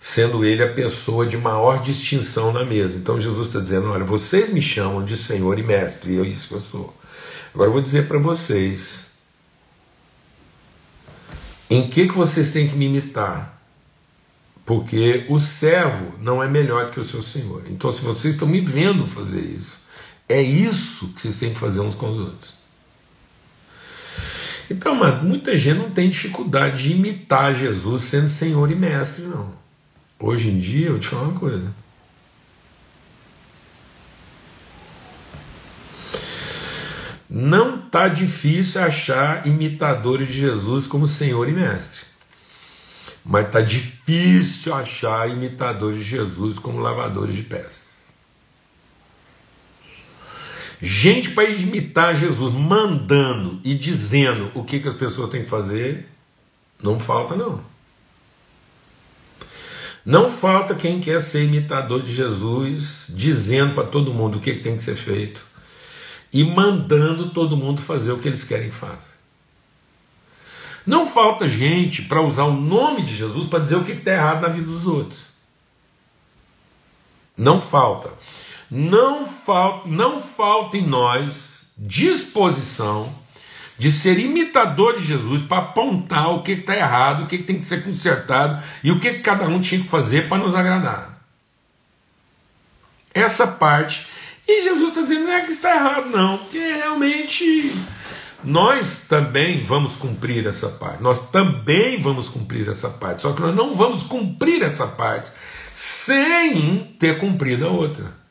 sendo 0.00 0.44
ele 0.44 0.62
a 0.62 0.72
pessoa 0.72 1.26
de 1.26 1.36
maior 1.36 1.82
distinção 1.82 2.52
na 2.52 2.64
mesa. 2.64 2.96
Então 2.96 3.20
Jesus 3.20 3.48
está 3.48 3.60
dizendo: 3.60 3.90
olha, 3.90 4.04
vocês 4.04 4.48
me 4.48 4.62
chamam 4.62 5.04
de 5.04 5.16
Senhor 5.16 5.58
e 5.58 5.62
Mestre, 5.62 6.14
e 6.14 6.18
é 6.18 6.22
isso 6.22 6.48
que 6.48 6.54
eu 6.54 6.60
sou. 6.60 6.96
Agora 7.54 7.68
eu 7.68 7.72
vou 7.72 7.82
dizer 7.82 8.08
para 8.08 8.18
vocês 8.18 9.06
em 11.68 11.88
que, 11.88 12.08
que 12.08 12.14
vocês 12.14 12.52
têm 12.52 12.68
que 12.68 12.76
me 12.76 12.86
imitar. 12.86 13.54
Porque 14.64 15.24
o 15.28 15.38
servo 15.38 16.12
não 16.20 16.42
é 16.42 16.48
melhor 16.48 16.90
que 16.90 16.98
o 16.98 17.04
seu 17.04 17.22
senhor. 17.22 17.62
Então, 17.68 17.92
se 17.92 18.02
vocês 18.02 18.34
estão 18.34 18.48
me 18.48 18.60
vendo 18.60 19.06
fazer 19.06 19.40
isso, 19.40 19.80
é 20.28 20.42
isso 20.42 21.08
que 21.08 21.20
vocês 21.20 21.38
têm 21.38 21.52
que 21.52 21.58
fazer 21.58 21.80
uns 21.80 21.94
com 21.94 22.10
os 22.10 22.18
outros. 22.18 22.55
Então, 24.70 24.94
mas 24.94 25.22
muita 25.22 25.56
gente 25.56 25.78
não 25.78 25.90
tem 25.90 26.10
dificuldade 26.10 26.82
de 26.82 26.92
imitar 26.92 27.54
Jesus 27.54 28.04
sendo 28.04 28.28
Senhor 28.28 28.70
e 28.70 28.74
Mestre, 28.74 29.24
não. 29.24 29.54
Hoje 30.18 30.48
em 30.48 30.58
dia, 30.58 30.88
eu 30.88 30.98
te 30.98 31.08
falar 31.08 31.24
uma 31.24 31.38
coisa. 31.38 31.72
Não 37.28 37.78
tá 37.78 38.08
difícil 38.08 38.80
achar 38.80 39.46
imitadores 39.46 40.28
de 40.28 40.34
Jesus 40.34 40.86
como 40.86 41.06
Senhor 41.06 41.48
e 41.48 41.52
Mestre. 41.52 42.02
Mas 43.24 43.50
tá 43.50 43.60
difícil 43.60 44.72
achar 44.72 45.28
imitadores 45.28 45.98
de 45.98 46.04
Jesus 46.04 46.58
como 46.58 46.78
lavadores 46.78 47.34
de 47.34 47.42
pés. 47.42 47.95
Gente 50.80 51.30
para 51.30 51.48
imitar 51.48 52.14
Jesus, 52.14 52.52
mandando 52.52 53.60
e 53.64 53.74
dizendo 53.74 54.50
o 54.54 54.62
que, 54.62 54.78
que 54.78 54.88
as 54.88 54.96
pessoas 54.96 55.30
têm 55.30 55.42
que 55.42 55.48
fazer, 55.48 56.06
não 56.82 57.00
falta 57.00 57.34
não. 57.34 57.60
Não 60.04 60.30
falta 60.30 60.74
quem 60.74 61.00
quer 61.00 61.20
ser 61.20 61.44
imitador 61.44 62.02
de 62.02 62.12
Jesus, 62.12 63.06
dizendo 63.08 63.74
para 63.74 63.88
todo 63.88 64.14
mundo 64.14 64.38
o 64.38 64.40
que, 64.40 64.54
que 64.54 64.62
tem 64.62 64.76
que 64.76 64.84
ser 64.84 64.96
feito 64.96 65.44
e 66.32 66.44
mandando 66.44 67.30
todo 67.30 67.56
mundo 67.56 67.80
fazer 67.80 68.12
o 68.12 68.18
que 68.18 68.28
eles 68.28 68.44
querem 68.44 68.68
que 68.68 68.76
faça. 68.76 69.16
Não 70.86 71.06
falta 71.06 71.48
gente 71.48 72.02
para 72.02 72.20
usar 72.20 72.44
o 72.44 72.52
nome 72.52 73.02
de 73.02 73.16
Jesus 73.16 73.48
para 73.48 73.58
dizer 73.58 73.76
o 73.76 73.84
que 73.84 73.92
está 73.92 74.12
errado 74.12 74.42
na 74.42 74.48
vida 74.48 74.66
dos 74.66 74.86
outros. 74.86 75.30
Não 77.36 77.60
falta 77.60 78.12
não 78.70 79.24
falta, 79.26 79.88
não 79.88 80.20
falta 80.20 80.76
em 80.76 80.86
nós 80.86 81.66
disposição 81.78 83.12
de 83.78 83.92
ser 83.92 84.18
imitador 84.18 84.96
de 84.96 85.04
Jesus 85.04 85.42
para 85.42 85.58
apontar 85.58 86.30
o 86.30 86.42
que 86.42 86.52
está 86.52 86.74
errado, 86.74 87.24
o 87.24 87.26
que 87.26 87.38
tem 87.38 87.58
que 87.58 87.66
ser 87.66 87.84
consertado 87.84 88.62
e 88.82 88.90
o 88.90 88.98
que 88.98 89.18
cada 89.18 89.46
um 89.46 89.60
tinha 89.60 89.80
que 89.82 89.88
fazer 89.88 90.28
para 90.28 90.38
nos 90.38 90.54
agradar. 90.54 91.20
Essa 93.12 93.46
parte. 93.46 94.06
E 94.48 94.62
Jesus 94.62 94.90
está 94.90 95.02
dizendo, 95.02 95.24
não 95.24 95.32
é 95.32 95.40
que 95.40 95.50
está 95.50 95.74
errado, 95.74 96.08
não, 96.08 96.38
porque 96.38 96.58
realmente 96.58 97.74
nós 98.44 99.06
também 99.08 99.62
vamos 99.64 99.96
cumprir 99.96 100.46
essa 100.46 100.68
parte. 100.68 101.02
Nós 101.02 101.30
também 101.30 102.00
vamos 102.00 102.28
cumprir 102.28 102.68
essa 102.68 102.88
parte. 102.88 103.22
Só 103.22 103.32
que 103.32 103.42
nós 103.42 103.54
não 103.54 103.74
vamos 103.74 104.02
cumprir 104.04 104.62
essa 104.62 104.86
parte 104.86 105.30
sem 105.72 106.78
ter 106.98 107.18
cumprido 107.18 107.66
a 107.66 107.70
outra. 107.70 108.25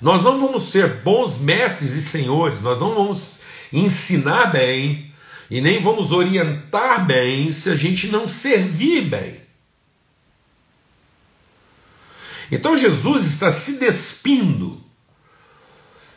Nós 0.00 0.22
não 0.22 0.38
vamos 0.38 0.64
ser 0.64 1.02
bons 1.02 1.38
mestres 1.38 1.92
e 1.92 2.02
senhores, 2.02 2.60
nós 2.60 2.78
não 2.78 2.94
vamos 2.94 3.40
ensinar 3.72 4.46
bem 4.46 5.12
e 5.50 5.60
nem 5.60 5.82
vamos 5.82 6.12
orientar 6.12 7.04
bem 7.04 7.52
se 7.52 7.70
a 7.70 7.74
gente 7.74 8.08
não 8.08 8.28
servir 8.28 9.08
bem. 9.08 9.40
Então 12.50 12.76
Jesus 12.76 13.24
está 13.24 13.50
se 13.50 13.78
despindo, 13.78 14.80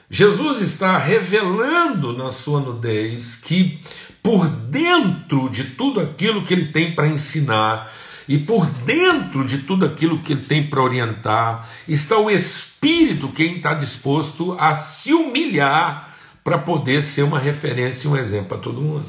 Jesus 0.10 0.62
está 0.62 0.98
revelando 0.98 2.16
na 2.18 2.32
sua 2.32 2.60
nudez 2.60 3.36
que 3.36 3.82
por 4.22 4.48
dentro 4.48 5.50
de 5.50 5.64
tudo 5.64 6.00
aquilo 6.00 6.44
que 6.44 6.54
ele 6.54 6.68
tem 6.68 6.94
para 6.94 7.08
ensinar, 7.08 7.92
e 8.32 8.38
por 8.38 8.66
dentro 8.66 9.46
de 9.46 9.58
tudo 9.58 9.86
aquilo 9.86 10.20
que 10.20 10.32
ele 10.32 10.44
tem 10.44 10.66
para 10.66 10.82
orientar, 10.82 11.68
está 11.86 12.18
o 12.18 12.32
Espírito 12.32 13.28
quem 13.28 13.58
está 13.58 13.74
disposto 13.74 14.56
a 14.58 14.74
se 14.74 15.14
humilhar 15.14 16.16
para 16.42 16.58
poder 16.58 17.04
ser 17.04 17.24
uma 17.24 17.38
referência 17.38 18.08
e 18.08 18.10
um 18.10 18.16
exemplo 18.16 18.46
para 18.46 18.58
todo 18.60 18.82
mundo. 18.82 19.06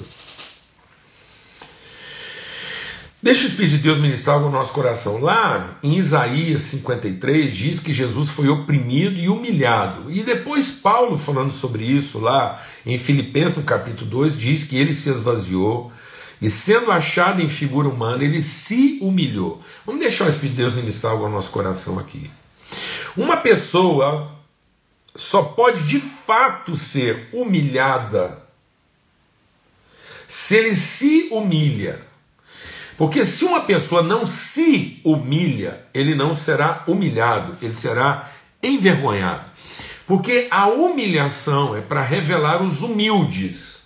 Deixa 3.23 3.45
o 3.45 3.47
Espírito 3.47 3.77
de 3.77 3.83
Deus 3.85 3.99
ministrar 4.01 4.41
no 4.41 4.51
nosso 4.51 4.73
coração. 4.73 5.21
Lá 5.21 5.79
em 5.85 5.99
Isaías 5.99 6.63
53 6.63 7.55
diz 7.55 7.79
que 7.79 7.93
Jesus 7.93 8.29
foi 8.31 8.49
oprimido 8.49 9.17
e 9.17 9.29
humilhado. 9.29 10.11
E 10.11 10.25
depois 10.25 10.69
Paulo 10.69 11.17
falando 11.17 11.53
sobre 11.53 11.85
isso 11.85 12.19
lá 12.19 12.61
em 12.85 12.99
Filipenses 12.99 13.57
no 13.57 13.63
capítulo 13.63 14.11
2 14.11 14.37
diz 14.37 14.65
que 14.65 14.77
ele 14.77 14.93
se 14.93 15.09
esvaziou, 15.09 15.93
e 16.43 16.51
sendo 16.51 16.91
achado 16.91 17.41
em 17.41 17.49
figura 17.49 17.89
humana, 17.89 18.25
ele 18.25 18.43
se 18.43 18.99
humilhou. 19.01 19.63
Vamos 19.87 20.01
deixar 20.01 20.27
o 20.27 20.29
Espírito 20.29 20.57
de 20.57 20.63
Deus 20.63 20.75
ministrar 20.75 21.13
algo 21.13 21.27
ao 21.27 21.31
nosso 21.31 21.53
coração 21.53 22.01
aqui. 22.01 22.29
Uma 23.17 23.37
pessoa 23.37 24.33
só 25.15 25.45
pode 25.45 25.85
de 25.85 26.01
fato 26.01 26.75
ser 26.75 27.29
humilhada 27.33 28.43
se 30.27 30.57
ele 30.57 30.75
se 30.75 31.29
humilha. 31.31 32.05
Porque 32.99 33.25
se 33.25 33.45
uma 33.45 33.61
pessoa 33.61 34.03
não 34.03 34.27
se 34.27 35.01
humilha, 35.05 35.87
ele 35.95 36.17
não 36.17 36.35
será 36.35 36.83
humilhado, 36.89 37.57
ele 37.63 37.77
será 37.77 38.33
envergonhado. 38.61 39.49
Porque 40.09 40.49
a 40.51 40.67
humilhação 40.67 41.77
é 41.77 41.81
para 41.81 42.03
revelar 42.03 42.63
os 42.63 42.83
humildes. 42.83 43.82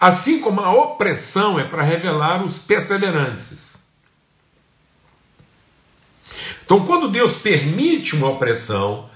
Assim 0.00 0.40
como 0.40 0.62
a 0.62 0.72
opressão 0.72 1.60
é 1.60 1.64
para 1.64 1.82
revelar 1.82 2.42
os 2.42 2.58
perseverantes. 2.58 3.76
Então, 6.64 6.86
quando 6.86 7.10
Deus 7.10 7.34
permite 7.34 8.16
uma 8.16 8.30
opressão, 8.30 9.10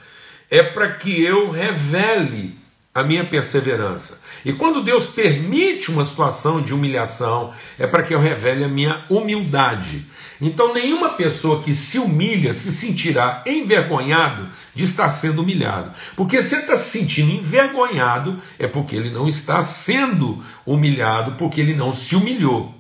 é 0.51 0.63
para 0.63 0.93
que 0.93 1.25
eu 1.25 1.51
revele 1.51 2.59
a 2.95 3.03
minha 3.03 3.25
perseverança. 3.25 4.21
E 4.45 4.53
quando 4.53 4.83
Deus 4.83 5.09
permite 5.09 5.91
uma 5.91 6.05
situação 6.05 6.61
de 6.61 6.75
humilhação, 6.75 7.53
é 7.79 7.87
para 7.87 8.03
que 8.03 8.15
eu 8.15 8.21
revele 8.21 8.65
a 8.65 8.69
minha 8.69 9.05
humildade. 9.09 10.05
Então, 10.41 10.75
nenhuma 10.75 11.11
pessoa 11.11 11.63
que 11.63 11.73
se 11.73 11.99
humilha 11.99 12.53
se 12.53 12.73
sentirá 12.73 13.43
envergonhado 13.47 14.51
de 14.75 14.85
estar 14.85 15.09
sendo 15.09 15.43
humilhado. 15.43 15.93
Porque 16.17 16.43
se 16.43 16.55
ele 16.55 16.63
está 16.63 16.77
se 16.77 16.99
sentindo 16.99 17.33
envergonhado, 17.33 18.43
é 18.59 18.67
porque 18.67 18.97
ele 18.97 19.11
não 19.11 19.29
está 19.29 19.63
sendo 19.63 20.45
humilhado, 20.67 21.33
porque 21.33 21.61
ele 21.61 21.75
não 21.75 21.95
se 21.95 22.17
humilhou. 22.17 22.75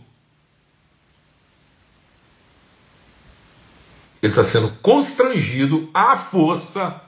Ele 4.21 4.33
está 4.33 4.43
sendo 4.43 4.71
constrangido 4.81 5.89
à 5.93 6.17
força 6.17 7.01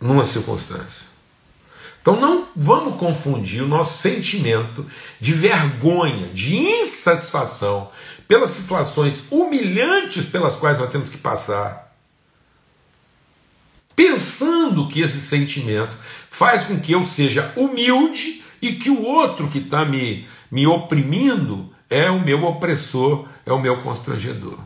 numa 0.00 0.24
circunstância. 0.24 1.17
Então 2.00 2.18
não 2.18 2.48
vamos 2.56 2.96
confundir 2.96 3.62
o 3.62 3.68
nosso 3.68 3.98
sentimento 3.98 4.86
de 5.20 5.32
vergonha, 5.32 6.28
de 6.28 6.56
insatisfação 6.56 7.90
pelas 8.26 8.50
situações 8.50 9.24
humilhantes 9.30 10.24
pelas 10.24 10.56
quais 10.56 10.78
nós 10.78 10.90
temos 10.90 11.08
que 11.08 11.18
passar 11.18 11.88
pensando 13.98 14.86
que 14.86 15.00
esse 15.00 15.20
sentimento 15.20 15.96
faz 16.30 16.62
com 16.62 16.78
que 16.78 16.92
eu 16.92 17.04
seja 17.04 17.52
humilde 17.56 18.44
e 18.62 18.76
que 18.76 18.88
o 18.90 19.02
outro 19.02 19.48
que 19.48 19.58
está 19.58 19.84
me, 19.84 20.24
me 20.48 20.68
oprimindo 20.68 21.68
é 21.90 22.08
o 22.08 22.20
meu 22.20 22.44
opressor, 22.44 23.26
é 23.44 23.52
o 23.52 23.60
meu 23.60 23.82
constrangedor. 23.82 24.56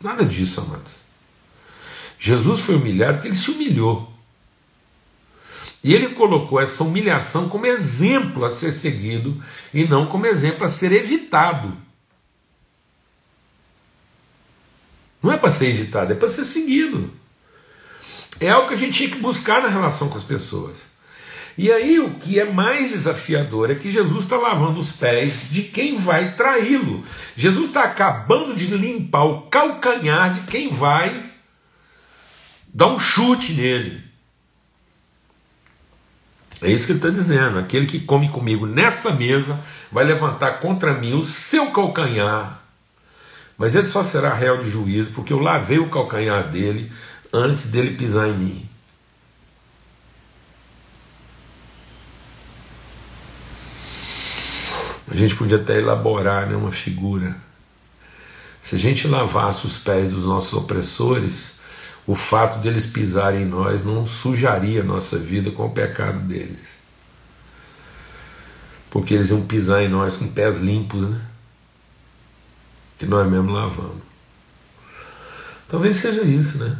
Nada 0.00 0.24
disso, 0.24 0.60
amados. 0.60 0.98
Jesus 2.20 2.60
foi 2.60 2.76
humilhado 2.76 3.14
porque 3.14 3.26
ele 3.26 3.36
se 3.36 3.50
humilhou. 3.50 4.12
E 5.82 5.94
ele 5.94 6.10
colocou 6.10 6.60
essa 6.60 6.84
humilhação 6.84 7.48
como 7.48 7.66
exemplo 7.66 8.44
a 8.44 8.52
ser 8.52 8.72
seguido 8.72 9.42
e 9.72 9.88
não 9.88 10.06
como 10.06 10.26
exemplo 10.26 10.64
a 10.64 10.68
ser 10.68 10.92
evitado. 10.92 11.76
Não 15.22 15.32
é 15.32 15.36
para 15.36 15.50
ser 15.50 15.68
evitado, 15.68 16.12
é 16.12 16.16
para 16.16 16.28
ser 16.28 16.44
seguido. 16.44 17.10
É 18.38 18.50
algo 18.50 18.68
que 18.68 18.74
a 18.74 18.76
gente 18.76 18.92
tinha 18.92 19.10
que 19.10 19.18
buscar 19.18 19.62
na 19.62 19.68
relação 19.68 20.08
com 20.08 20.16
as 20.16 20.24
pessoas. 20.24 20.82
E 21.56 21.70
aí 21.70 21.98
o 21.98 22.14
que 22.14 22.38
é 22.40 22.50
mais 22.50 22.90
desafiador 22.90 23.70
é 23.70 23.74
que 23.74 23.90
Jesus 23.90 24.24
está 24.24 24.36
lavando 24.36 24.80
os 24.80 24.92
pés 24.92 25.42
de 25.50 25.64
quem 25.64 25.98
vai 25.98 26.34
traí-lo. 26.34 27.04
Jesus 27.36 27.68
está 27.68 27.84
acabando 27.84 28.54
de 28.54 28.66
limpar 28.66 29.24
o 29.24 29.42
calcanhar 29.42 30.32
de 30.32 30.40
quem 30.50 30.70
vai 30.70 31.32
dar 32.72 32.86
um 32.86 32.98
chute 32.98 33.52
nele. 33.52 34.09
É 36.62 36.70
isso 36.70 36.86
que 36.86 36.92
ele 36.92 36.98
está 36.98 37.10
dizendo. 37.10 37.58
Aquele 37.58 37.86
que 37.86 38.00
come 38.00 38.28
comigo 38.28 38.66
nessa 38.66 39.12
mesa 39.12 39.58
vai 39.90 40.04
levantar 40.04 40.60
contra 40.60 40.94
mim 40.94 41.14
o 41.14 41.24
seu 41.24 41.70
calcanhar. 41.70 42.60
Mas 43.56 43.74
ele 43.74 43.86
só 43.86 44.02
será 44.02 44.32
réu 44.34 44.62
de 44.62 44.70
juízo 44.70 45.10
porque 45.12 45.32
eu 45.32 45.38
lavei 45.38 45.78
o 45.78 45.90
calcanhar 45.90 46.48
dele 46.50 46.92
antes 47.32 47.68
dele 47.68 47.96
pisar 47.96 48.28
em 48.28 48.36
mim. 48.36 48.70
A 55.10 55.16
gente 55.16 55.34
podia 55.34 55.56
até 55.56 55.78
elaborar 55.78 56.46
né, 56.46 56.54
uma 56.54 56.70
figura. 56.70 57.36
Se 58.62 58.76
a 58.76 58.78
gente 58.78 59.08
lavasse 59.08 59.66
os 59.66 59.76
pés 59.78 60.10
dos 60.10 60.24
nossos 60.24 60.52
opressores, 60.52 61.58
o 62.06 62.14
fato 62.14 62.58
deles 62.58 62.86
pisarem 62.86 63.42
em 63.42 63.46
nós 63.46 63.84
não 63.84 64.06
sujaria 64.06 64.80
a 64.80 64.84
nossa 64.84 65.18
vida 65.18 65.50
com 65.50 65.66
o 65.66 65.70
pecado 65.70 66.20
deles. 66.20 66.80
Porque 68.90 69.14
eles 69.14 69.30
iam 69.30 69.46
pisar 69.46 69.82
em 69.82 69.88
nós 69.88 70.16
com 70.16 70.26
pés 70.26 70.58
limpos, 70.58 71.08
né? 71.08 71.20
Que 72.98 73.06
nós 73.06 73.30
mesmo 73.30 73.50
lavamos. 73.52 74.02
Talvez 75.68 75.96
seja 75.96 76.22
isso, 76.22 76.58
né? 76.58 76.76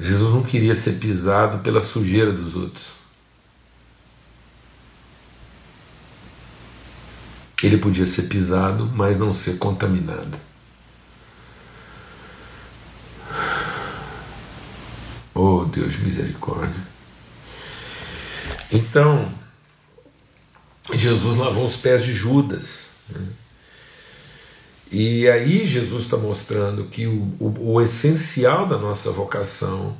Jesus 0.00 0.32
não 0.32 0.42
queria 0.42 0.74
ser 0.74 0.92
pisado 0.94 1.58
pela 1.58 1.82
sujeira 1.82 2.32
dos 2.32 2.54
outros. 2.54 2.92
Ele 7.62 7.76
podia 7.76 8.06
ser 8.06 8.22
pisado, 8.22 8.86
mas 8.94 9.18
não 9.18 9.34
ser 9.34 9.58
contaminado. 9.58 10.38
Oh 15.34 15.57
Deus 15.68 15.96
misericórdia. 15.98 16.82
Então, 18.72 19.32
Jesus 20.92 21.36
lavou 21.36 21.66
os 21.66 21.76
pés 21.76 22.04
de 22.04 22.12
Judas. 22.12 22.90
Né? 23.10 23.26
E 24.90 25.28
aí 25.28 25.66
Jesus 25.66 26.04
está 26.04 26.16
mostrando 26.16 26.84
que 26.84 27.06
o, 27.06 27.34
o, 27.38 27.72
o, 27.74 27.80
essencial 27.80 28.66
da 28.66 28.78
nossa 28.78 29.10
vocação 29.10 29.96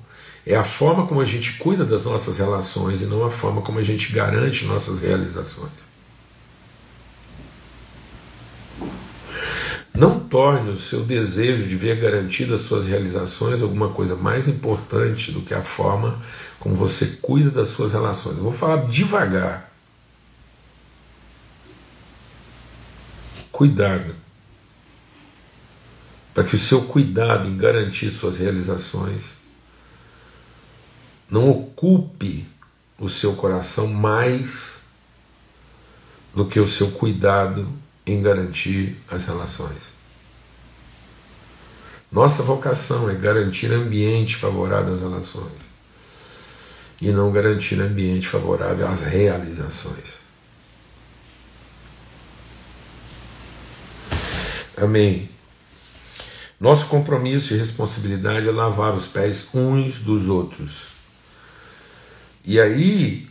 é 0.46 0.56
a 0.56 0.64
forma 0.64 1.06
como 1.06 1.20
a 1.20 1.26
gente 1.26 1.58
cuida 1.58 1.84
das 1.84 2.04
nossas 2.04 2.38
relações 2.38 3.02
e 3.02 3.04
não 3.04 3.24
a 3.24 3.30
forma 3.30 3.60
como 3.60 3.78
a 3.78 3.82
gente 3.82 4.12
garante 4.12 4.64
nossas 4.64 5.00
realizações. 5.00 5.87
Não 9.98 10.20
torne 10.20 10.70
o 10.70 10.78
seu 10.78 11.02
desejo 11.02 11.66
de 11.66 11.74
ver 11.74 11.98
garantidas 12.00 12.60
suas 12.60 12.86
realizações 12.86 13.60
alguma 13.60 13.88
coisa 13.88 14.14
mais 14.14 14.46
importante 14.46 15.32
do 15.32 15.42
que 15.42 15.52
a 15.52 15.64
forma 15.64 16.16
como 16.60 16.76
você 16.76 17.18
cuida 17.20 17.50
das 17.50 17.66
suas 17.66 17.90
relações. 17.90 18.36
Eu 18.36 18.44
vou 18.44 18.52
falar 18.52 18.86
devagar. 18.86 19.72
Cuidado. 23.50 24.14
Para 26.32 26.44
que 26.44 26.54
o 26.54 26.58
seu 26.60 26.82
cuidado 26.82 27.48
em 27.48 27.56
garantir 27.56 28.12
suas 28.12 28.36
realizações 28.36 29.32
não 31.28 31.50
ocupe 31.50 32.46
o 33.00 33.08
seu 33.08 33.34
coração 33.34 33.88
mais 33.88 34.82
do 36.32 36.46
que 36.46 36.60
o 36.60 36.68
seu 36.68 36.92
cuidado 36.92 37.68
em 38.08 38.22
garantir 38.22 38.96
as 39.10 39.24
relações. 39.24 39.98
Nossa 42.10 42.42
vocação 42.42 43.10
é 43.10 43.14
garantir 43.14 43.70
ambiente 43.70 44.36
favorável 44.36 44.94
às 44.94 45.00
relações 45.00 45.68
e 47.00 47.10
não 47.12 47.30
garantir 47.30 47.78
ambiente 47.80 48.26
favorável 48.26 48.88
às 48.88 49.02
realizações. 49.02 50.18
Amém. 54.76 55.28
Nosso 56.58 56.86
compromisso 56.86 57.54
e 57.54 57.58
responsabilidade 57.58 58.48
é 58.48 58.52
lavar 58.52 58.94
os 58.94 59.06
pés 59.06 59.50
uns 59.54 59.98
dos 59.98 60.28
outros. 60.28 60.88
E 62.44 62.58
aí 62.58 63.28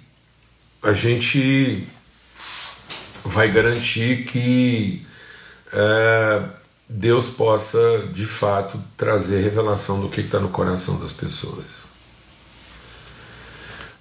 a 0.84 0.94
gente 0.94 1.88
vai 3.24 3.52
garantir 3.52 4.26
que 4.26 5.06
é, 5.74 6.44
Deus 6.90 7.30
possa 7.30 8.08
de 8.14 8.26
fato 8.26 8.82
trazer 8.96 9.42
revelação 9.42 10.00
do 10.00 10.10
que 10.10 10.22
está 10.22 10.40
no 10.40 10.50
coração 10.50 11.00
das 11.00 11.12
pessoas. 11.12 11.88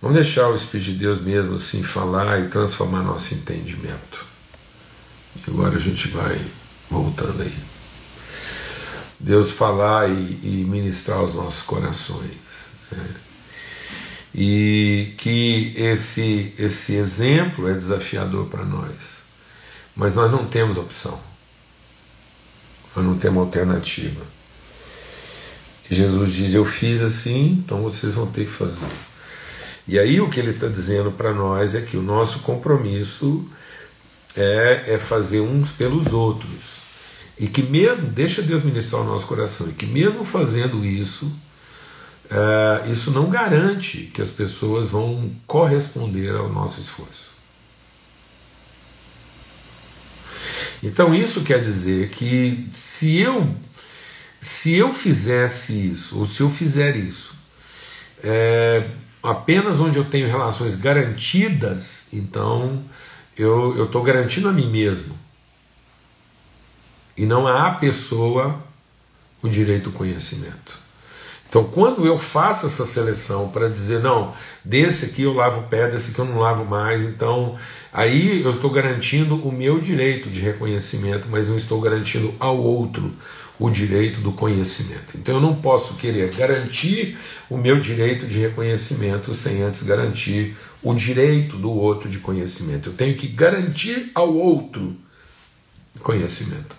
Vamos 0.00 0.16
deixar 0.16 0.48
o 0.48 0.54
Espírito 0.54 0.92
de 0.92 0.98
Deus 0.98 1.20
mesmo 1.20 1.54
assim 1.54 1.82
falar 1.82 2.40
e 2.40 2.48
transformar 2.48 3.02
nosso 3.02 3.34
entendimento. 3.34 4.24
E 5.36 5.50
agora 5.50 5.76
a 5.76 5.80
gente 5.80 6.08
vai 6.08 6.40
voltando 6.90 7.42
aí. 7.42 7.54
Deus 9.18 9.50
falar 9.50 10.08
e, 10.10 10.38
e 10.42 10.64
ministrar 10.64 11.22
os 11.22 11.34
nossos 11.34 11.62
corações. 11.62 12.36
Né? 12.92 13.04
E 14.38 15.14
que 15.16 15.72
esse, 15.76 16.52
esse 16.58 16.94
exemplo 16.94 17.66
é 17.68 17.72
desafiador 17.72 18.46
para 18.48 18.64
nós. 18.64 19.22
Mas 19.96 20.14
nós 20.14 20.30
não 20.30 20.46
temos 20.46 20.76
opção. 20.76 21.18
Nós 22.94 23.02
não 23.02 23.16
temos 23.16 23.42
alternativa. 23.42 24.20
Jesus 25.90 26.32
diz: 26.32 26.52
Eu 26.52 26.66
fiz 26.66 27.00
assim, 27.00 27.62
então 27.64 27.82
vocês 27.82 28.14
vão 28.14 28.26
ter 28.26 28.44
que 28.44 28.50
fazer. 28.50 28.76
E 29.88 29.98
aí 29.98 30.20
o 30.20 30.28
que 30.28 30.38
ele 30.38 30.50
está 30.50 30.66
dizendo 30.66 31.10
para 31.12 31.32
nós 31.32 31.74
é 31.74 31.80
que 31.80 31.96
o 31.96 32.02
nosso 32.02 32.40
compromisso 32.40 33.48
é, 34.36 34.94
é 34.94 34.98
fazer 34.98 35.40
uns 35.40 35.70
pelos 35.72 36.12
outros. 36.12 36.76
E 37.38 37.46
que 37.46 37.62
mesmo, 37.62 38.06
deixa 38.08 38.42
Deus 38.42 38.62
ministrar 38.62 39.00
o 39.00 39.04
nosso 39.04 39.26
coração, 39.26 39.68
e 39.68 39.72
que 39.72 39.86
mesmo 39.86 40.24
fazendo 40.24 40.84
isso, 40.84 41.30
é, 42.30 42.90
isso 42.90 43.10
não 43.10 43.30
garante 43.30 44.10
que 44.12 44.20
as 44.20 44.30
pessoas 44.30 44.90
vão 44.90 45.30
corresponder 45.46 46.34
ao 46.34 46.48
nosso 46.48 46.80
esforço. 46.80 47.26
Então 50.82 51.14
isso 51.14 51.42
quer 51.42 51.62
dizer 51.62 52.10
que 52.10 52.66
se 52.70 53.18
eu 53.18 53.54
se 54.40 54.74
eu 54.74 54.92
fizesse 54.92 55.72
isso, 55.90 56.18
ou 56.20 56.26
se 56.26 56.40
eu 56.40 56.50
fizer 56.50 56.94
isso, 56.94 57.34
é, 58.22 58.88
apenas 59.22 59.80
onde 59.80 59.98
eu 59.98 60.04
tenho 60.04 60.28
relações 60.28 60.76
garantidas, 60.76 62.06
então 62.12 62.84
eu 63.36 63.84
estou 63.84 64.02
garantindo 64.02 64.48
a 64.48 64.52
mim 64.52 64.70
mesmo. 64.70 65.18
E 67.16 67.26
não 67.26 67.46
a 67.46 67.72
pessoa 67.72 68.62
o 69.42 69.48
direito 69.48 69.88
ao 69.88 69.94
conhecimento. 69.94 70.85
Então, 71.48 71.64
quando 71.64 72.06
eu 72.06 72.18
faço 72.18 72.66
essa 72.66 72.84
seleção 72.84 73.48
para 73.48 73.68
dizer, 73.68 74.00
não, 74.00 74.34
desse 74.64 75.06
aqui 75.06 75.22
eu 75.22 75.32
lavo 75.32 75.60
o 75.60 75.62
pé, 75.64 75.88
desse 75.88 76.10
aqui 76.10 76.18
eu 76.18 76.24
não 76.24 76.38
lavo 76.38 76.64
mais, 76.64 77.02
então 77.02 77.54
aí 77.92 78.42
eu 78.42 78.50
estou 78.50 78.70
garantindo 78.70 79.36
o 79.36 79.52
meu 79.52 79.80
direito 79.80 80.28
de 80.28 80.40
reconhecimento, 80.40 81.28
mas 81.30 81.48
não 81.48 81.56
estou 81.56 81.80
garantindo 81.80 82.34
ao 82.38 82.58
outro 82.58 83.12
o 83.58 83.70
direito 83.70 84.20
do 84.20 84.32
conhecimento. 84.32 85.16
Então 85.16 85.36
eu 85.36 85.40
não 85.40 85.54
posso 85.54 85.94
querer 85.94 86.34
garantir 86.34 87.16
o 87.48 87.56
meu 87.56 87.80
direito 87.80 88.26
de 88.26 88.38
reconhecimento 88.38 89.32
sem 89.32 89.62
antes 89.62 89.82
garantir 89.82 90.56
o 90.82 90.94
direito 90.94 91.56
do 91.56 91.70
outro 91.70 92.08
de 92.08 92.18
conhecimento. 92.18 92.90
Eu 92.90 92.92
tenho 92.92 93.16
que 93.16 93.26
garantir 93.26 94.10
ao 94.14 94.34
outro 94.34 94.94
conhecimento. 96.02 96.76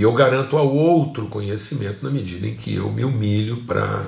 E 0.00 0.02
eu 0.02 0.14
garanto 0.14 0.56
ao 0.56 0.66
outro 0.74 1.26
conhecimento 1.26 2.02
na 2.02 2.10
medida 2.10 2.46
em 2.46 2.54
que 2.54 2.74
eu 2.74 2.90
me 2.90 3.04
humilho 3.04 3.64
para 3.64 4.06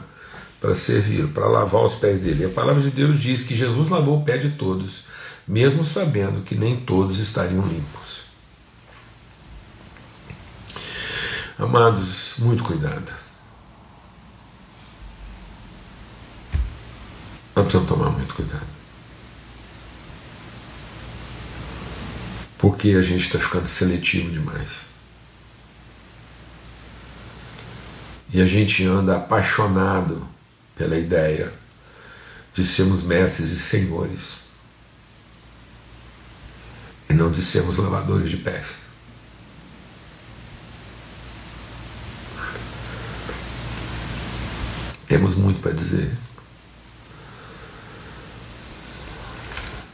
para 0.59 0.75
servir, 0.75 1.29
para 1.29 1.47
lavar 1.47 1.83
os 1.83 1.97
pés 1.97 2.21
dele. 2.21 2.47
A 2.47 2.49
palavra 2.49 2.81
de 2.81 2.89
Deus 2.89 3.21
diz 3.21 3.43
que 3.43 3.55
Jesus 3.55 3.91
lavou 3.91 4.19
o 4.19 4.25
pé 4.25 4.39
de 4.39 4.51
todos, 4.51 5.03
mesmo 5.47 5.85
sabendo 5.85 6.41
que 6.45 6.55
nem 6.55 6.77
todos 6.77 7.19
estariam 7.19 7.63
limpos. 7.67 8.23
Amados, 11.59 12.37
muito 12.39 12.63
cuidado. 12.63 13.13
Nós 17.55 17.65
precisamos 17.67 17.89
tomar 17.89 18.11
muito 18.11 18.35
cuidado. 18.35 18.67
Porque 22.57 22.91
a 22.93 23.03
gente 23.03 23.27
está 23.27 23.39
ficando 23.39 23.67
seletivo 23.67 24.31
demais. 24.31 24.92
E 28.33 28.41
a 28.41 28.47
gente 28.47 28.85
anda 28.87 29.17
apaixonado 29.17 30.27
pela 30.75 30.97
ideia 30.97 31.53
de 32.55 32.65
sermos 32.65 33.03
mestres 33.03 33.51
e 33.51 33.59
senhores 33.59 34.43
e 37.09 37.15
não 37.15 37.31
de 37.31 37.43
sermos 37.43 37.77
lavadores 37.77 38.31
de 38.31 38.39
pés. 38.39 38.77
Temos 45.07 45.35
muito 45.35 45.61
para 45.61 45.73
dizer 45.73 46.17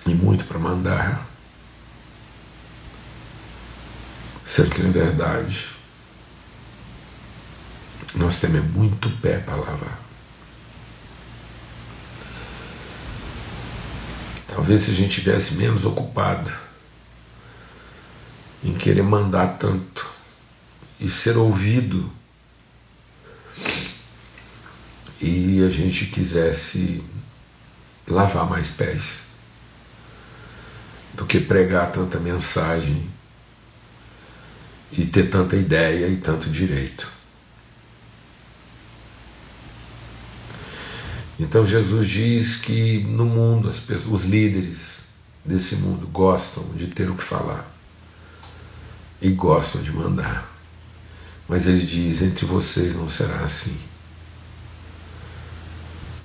e 0.07 0.15
muito 0.15 0.45
para 0.45 0.61
mandar. 0.61 1.27
Sendo 4.47 4.71
que, 4.71 4.83
na 4.83 4.91
verdade, 4.91 5.78
nós 8.15 8.41
temos 8.41 8.65
muito 8.73 9.11
pé 9.21 9.39
para 9.39 9.57
lavar. 9.57 9.99
Talvez 14.47 14.83
se 14.83 14.91
a 14.91 14.95
gente 14.95 15.21
tivesse 15.21 15.55
menos 15.55 15.85
ocupado 15.85 16.53
em 18.65 18.75
querer 18.75 19.03
mandar 19.03 19.59
tanto 19.59 20.09
e 20.99 21.09
ser 21.09 21.37
ouvido 21.37 22.11
e 25.21 25.63
a 25.65 25.69
gente 25.69 26.07
quisesse 26.07 27.03
lavar 28.07 28.49
mais 28.49 28.71
pés 28.71 29.23
do 31.15 31.27
que 31.27 31.41
pregar 31.41 31.93
tanta 31.93 32.19
mensagem 32.19 33.09
e 34.93 35.05
ter 35.05 35.29
tanta 35.29 35.57
ideia 35.57 36.09
e 36.09 36.17
tanto 36.17 36.49
direito. 36.49 37.18
Então 41.39 41.65
Jesus 41.65 42.09
diz 42.09 42.57
que 42.57 43.01
no 43.05 43.25
mundo 43.25 43.69
as 43.69 43.79
pessoas, 43.79 44.23
os 44.23 44.25
líderes 44.25 45.05
desse 45.45 45.77
mundo 45.77 46.07
gostam 46.09 46.65
de 46.75 46.89
ter 46.89 47.09
o 47.09 47.15
que 47.15 47.23
falar 47.23 47.71
e 49.23 49.31
gostam 49.31 49.81
de 49.81 49.93
mandar. 49.93 50.53
Mas 51.49 51.67
ele 51.67 51.87
diz: 51.87 52.23
entre 52.23 52.45
vocês 52.45 52.95
não 52.95 53.09
será 53.09 53.41
assim. 53.41 53.79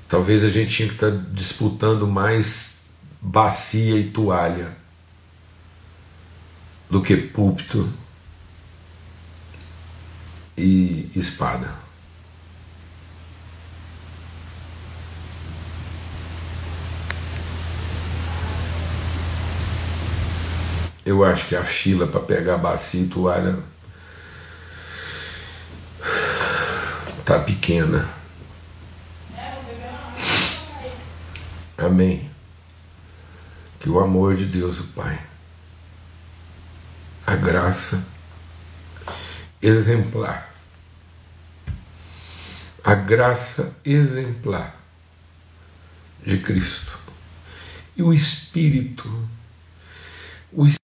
Talvez 0.09 0.43
a 0.43 0.49
gente 0.49 0.71
tinha 0.71 0.87
que 0.87 0.95
estar 0.95 1.11
disputando 1.31 2.07
mais 2.07 2.81
bacia 3.21 3.97
e 3.97 4.09
toalha 4.09 4.75
do 6.89 7.01
que 7.01 7.15
púlpito 7.15 7.91
e 10.57 11.09
espada. 11.15 11.82
Eu 21.05 21.23
acho 21.23 21.47
que 21.47 21.55
a 21.55 21.63
fila 21.63 22.07
para 22.07 22.21
pegar 22.21 22.57
bacia 22.57 23.01
e 23.01 23.07
toalha 23.07 23.59
tá 27.25 27.39
pequena. 27.39 28.09
Amém. 31.77 32.29
Que 33.79 33.89
o 33.89 33.99
amor 33.99 34.35
de 34.35 34.45
Deus, 34.45 34.79
o 34.79 34.83
Pai, 34.87 35.19
a 37.27 37.35
graça 37.35 38.05
exemplar, 39.61 40.53
a 42.81 42.95
graça 42.95 43.75
exemplar 43.83 44.77
de 46.25 46.37
Cristo 46.37 46.97
e 47.95 48.03
o 48.03 48.13
Espírito, 48.13 49.27
o 50.51 50.65
Espírito, 50.65 50.82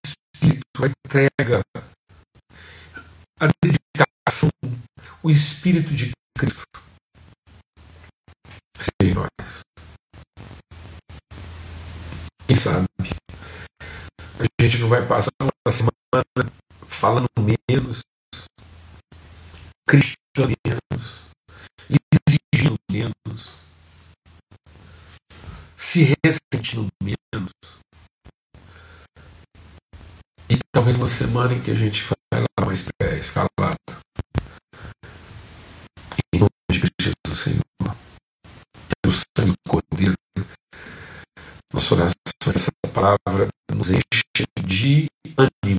entrega, 1.09 1.61
a 3.39 3.47
dedicação, 3.63 4.49
o 5.23 5.31
Espírito 5.31 5.91
de 5.95 6.11
Cristo 6.37 6.63
seja 8.77 9.11
em 9.11 9.15
nós. 9.15 9.61
Quem 12.47 12.55
sabe 12.55 12.85
a 14.39 14.63
gente 14.63 14.77
não 14.77 14.89
vai 14.89 15.03
passar 15.07 15.31
uma 15.41 15.71
semana 15.71 16.53
falando 16.85 17.27
menos, 17.39 18.01
criticando 19.87 20.55
menos, 20.63 21.23
exigindo 21.89 22.77
menos, 22.91 23.49
se 25.75 26.15
ressentindo 26.23 26.87
menos. 27.01 27.51
Talvez 30.71 30.97
uma 30.97 31.07
semana 31.07 31.53
em 31.53 31.61
que 31.61 31.71
a 31.71 31.75
gente 31.75 32.03
vai 32.31 32.41
lá 32.41 32.65
mais 32.65 32.87
pés, 32.99 33.31
calado. 33.31 33.49
Em 36.33 36.39
nome 36.39 36.49
de 36.71 36.79
Jesus, 37.01 37.39
Senhor. 37.39 37.95
Pelo 39.01 39.13
sangue 39.13 39.51
do 39.51 39.57
Cordeiro. 39.67 40.13
Nossa 41.73 41.95
oração, 41.95 42.13
essa 42.55 42.71
palavra 42.93 43.47
nos 43.73 43.89
enche 43.89 44.23
de 44.63 45.07
ânimo 45.37 45.78